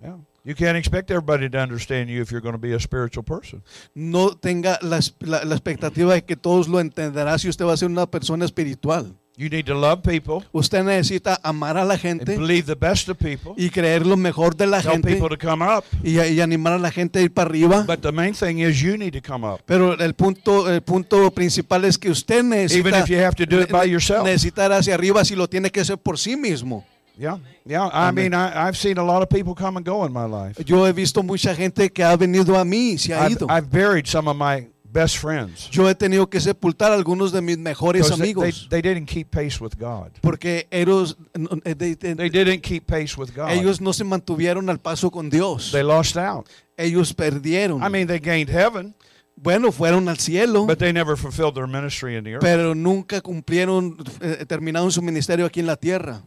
[0.00, 0.16] Yeah.
[0.44, 3.62] You can't expect everybody to understand you if you're going to be a spiritual person.
[3.94, 7.76] No tenga la, la- la expectativa de que todos lo entenderán si usted va a
[7.76, 9.14] ser una persona espiritual.
[9.38, 13.08] You need to love people Usted necesita amar a la and gente believe the best
[13.08, 13.52] of people.
[13.56, 15.84] y creer lo mejor de la Tell gente people to come up.
[16.02, 17.84] y, y animar a la gente a ir para arriba.
[17.86, 19.60] But the main thing is you need to come up.
[19.64, 23.46] Pero el punto, el punto principal es que usted Even necesita, if you have to
[23.46, 24.26] do it by yourself.
[24.26, 26.84] hacia arriba si lo tiene que hacer por sí mismo.
[27.16, 27.38] Yeah.
[27.64, 27.88] Yeah.
[27.92, 30.60] I mean, I, I've seen a lot of people come and go in my life.
[30.66, 33.46] Yo he visto mucha gente que ha venido a mí se ha I've, ido.
[33.48, 34.66] I've buried some of my
[34.98, 35.68] best friends.
[35.70, 38.82] Yo he tenido que sepultar a algunos de mis mejores 'Cause they, they, amigos they
[38.82, 40.10] didn't keep pace with God.
[40.20, 41.16] porque ellos,
[41.64, 43.50] eh, they- they- They didn't keep pace with God.
[43.50, 45.70] ellos no se mantuvieron al paso con Dios.
[45.72, 46.46] They lost out.
[46.76, 47.82] Ellos perdieron.
[47.82, 48.94] I mean, they gained heaven,
[49.36, 52.40] bueno, fueron al cielo, but they never fulfilled their ministry in the earth.
[52.42, 56.22] pero nunca cumplieron, eh, terminaron su ministerio aquí en la tierra.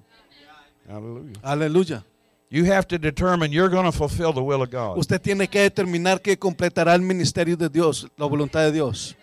[0.87, 1.39] Hallelujah.
[1.41, 2.05] Aleluya.
[2.53, 4.97] You have to determine you're going to fulfill the will of God.
[4.97, 9.15] Usted tiene que determinar que completará el ministerio de Dios, la voluntad de Dios.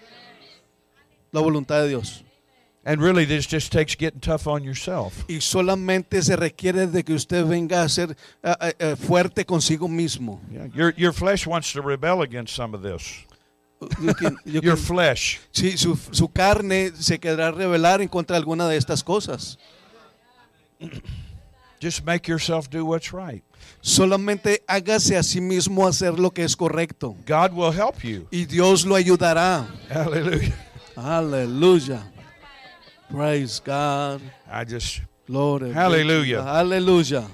[1.31, 2.25] La voluntad de Dios.
[2.87, 5.27] And really, this just takes getting tough on yourself.
[5.29, 10.41] Y solamente se requiere de que usted venga a ser eh, eh, fuerte consigo mismo.
[10.51, 10.69] Yeah.
[10.75, 13.27] Your, your flesh wants to rebel against some of this.
[14.01, 15.39] You can- you Your can- flesh.
[15.53, 19.59] sí, su, su carne se quedará rebelar en contra de alguna de estas cosas.
[21.81, 23.43] Just make yourself do what's right.
[23.81, 27.17] Solamente hágase a sí mismo hacer lo que es correcto.
[27.27, 28.27] God will help you.
[28.31, 29.67] Y Dios lo ayudará.
[29.89, 30.55] Hallelujah.
[30.97, 32.03] Hallelujah.
[33.11, 34.21] Praise God.
[34.51, 35.73] I just Gloria.
[35.73, 36.43] Hallelujah.
[36.43, 37.29] Hallelujah.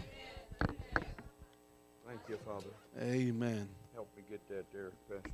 [2.06, 2.66] thank you, Father.
[3.00, 3.68] Amen.
[3.94, 5.30] Help me get that there, Pastor.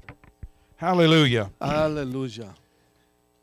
[0.76, 1.50] Hallelujah.
[1.60, 2.54] Aleluya.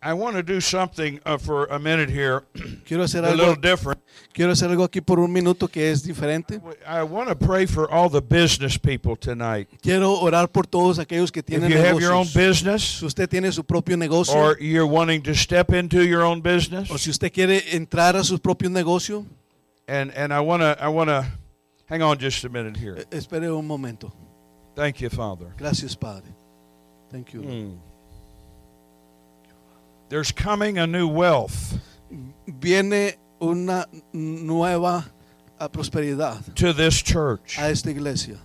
[0.07, 2.45] I want to do something uh, for a minute here,
[2.85, 4.01] Quiero hacer a little different.
[4.33, 6.61] Quiero hacer algo aquí por un minuto que es diferente.
[6.87, 9.67] I want to pray for all the business people tonight.
[9.81, 13.27] Quiero orar por todos aquellos que If tienen you have your own business Si usted
[13.27, 17.09] tiene su propio negocio or you're wanting to step into your own business, o si
[17.09, 19.25] usted quiere entrar a su propio negocio,
[19.89, 21.25] and and I want to I want to
[21.89, 22.95] hang on just a minute here.
[23.11, 24.13] espere un momento.
[24.73, 25.53] Thank you, Father.
[25.57, 26.33] Gracias, Padre.
[27.11, 27.41] Thank you.
[27.41, 27.96] Mm.
[30.09, 31.79] There's coming a new wealth
[32.47, 35.05] Viene una nueva
[35.59, 37.57] ah, prosperidad to this church.
[37.59, 38.37] a esta iglesia.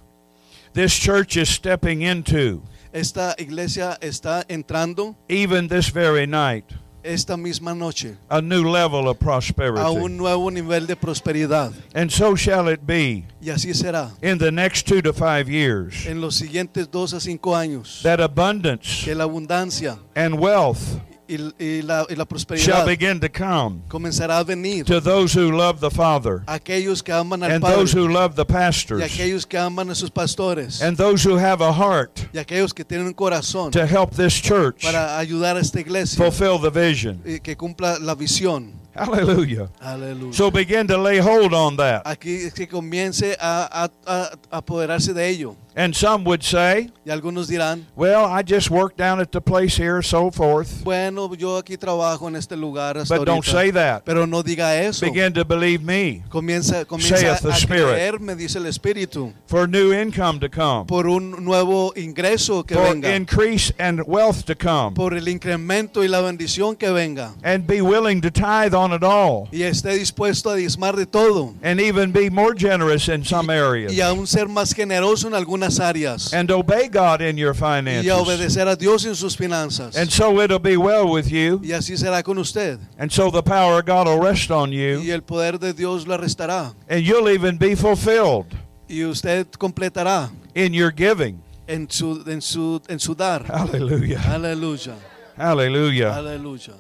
[0.72, 6.64] This church is stepping into Esta iglesia está entrando even this very night
[7.04, 9.80] esta misma noche a new level of a prosperity.
[9.82, 11.72] un nuevo nivel de prosperidad.
[11.94, 16.06] And so shall it be Y así será in the next 2 to 5 years.
[16.06, 18.02] en los siguientes dos a cinco años.
[18.02, 21.00] That abundance Que la abundancia and wealth
[21.32, 22.26] y, y la, y la
[22.56, 27.12] shall begin to come comenzará a venir to those who love the Father aquellos que
[27.12, 30.82] aman al and those who love the y pastors aquellos que aman a sus pastores
[30.82, 34.34] and those who have a heart y aquellos que tienen un corazón to help this
[34.34, 37.20] church para ayudar a esta iglesia fulfill the vision.
[37.24, 38.81] y que cumpla la visión.
[38.94, 39.68] Hallelujah.
[39.80, 40.34] Aleluya.
[40.34, 42.04] So begin to lay hold on that.
[42.04, 44.30] Aquí es que comience a, a- a-
[44.60, 45.56] apoderarse de ello.
[45.74, 49.74] And some would say, Y algunos dirán, well, I just work down at the place
[49.74, 50.84] here, so forth.
[50.84, 54.04] bueno, yo aquí trabajo en este lugar hasta But don't say that.
[54.04, 55.06] Pero no diga eso.
[55.06, 57.94] Begin to believe me Comienza, comienza Saith the a Spirit.
[57.94, 62.74] creer, me dice el Espíritu, for new income to come, por un nuevo ingreso que
[62.74, 67.32] for venga, increase and wealth to come, por el incremento y la bendición que venga.
[67.42, 71.54] and be willing to tithe on it all, Y esté dispuesto a diezmar de todo.
[71.62, 75.78] and even be more generous in some areas, Y aún ser más generoso en algunas
[75.78, 76.32] áreas.
[76.32, 78.10] and obey God in your Y finances.
[78.10, 79.94] obedecer a Dios en sus finanzas.
[79.96, 82.78] And so it'll be well with you, Y así será con usted.
[82.98, 86.06] and so the power of God will rest on Y you, el poder de Dios
[86.06, 86.74] lo arrestará.
[86.88, 88.46] and you'll even be fulfilled
[88.88, 91.40] Y usted completará in your giving.
[91.68, 93.44] en su, en su, en su dar.
[93.46, 94.18] Hallelujah.
[94.34, 94.94] Aleluya.
[95.38, 96.14] Hallelujah.
[96.14, 96.74] Aleluya.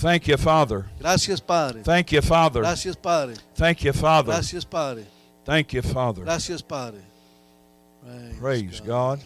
[0.00, 0.86] Thank you, Father.
[0.98, 1.82] Gracias, Padre.
[1.82, 2.62] Thank you, Father.
[2.62, 3.34] Gracias, Padre.
[3.54, 4.32] Thank you, Father.
[4.32, 5.04] Gracias, Padre.
[5.44, 6.22] Thank you, Father.
[6.24, 7.00] Gracias, Padre.
[8.38, 9.20] Praise God.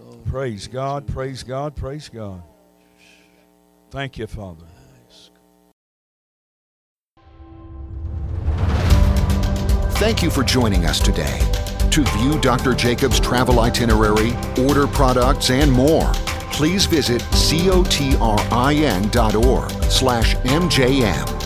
[0.00, 1.06] Oh, Praise God.
[1.06, 1.76] Praise God.
[1.76, 2.42] Praise God.
[3.92, 4.66] Thank you, Father.
[10.00, 11.38] Thank you for joining us today.
[11.92, 12.74] To view Dr.
[12.74, 14.32] Jacobs' travel itinerary,
[14.66, 16.10] order products, and more,
[16.52, 18.42] please visit cotrin.org
[19.90, 21.41] slash mjm.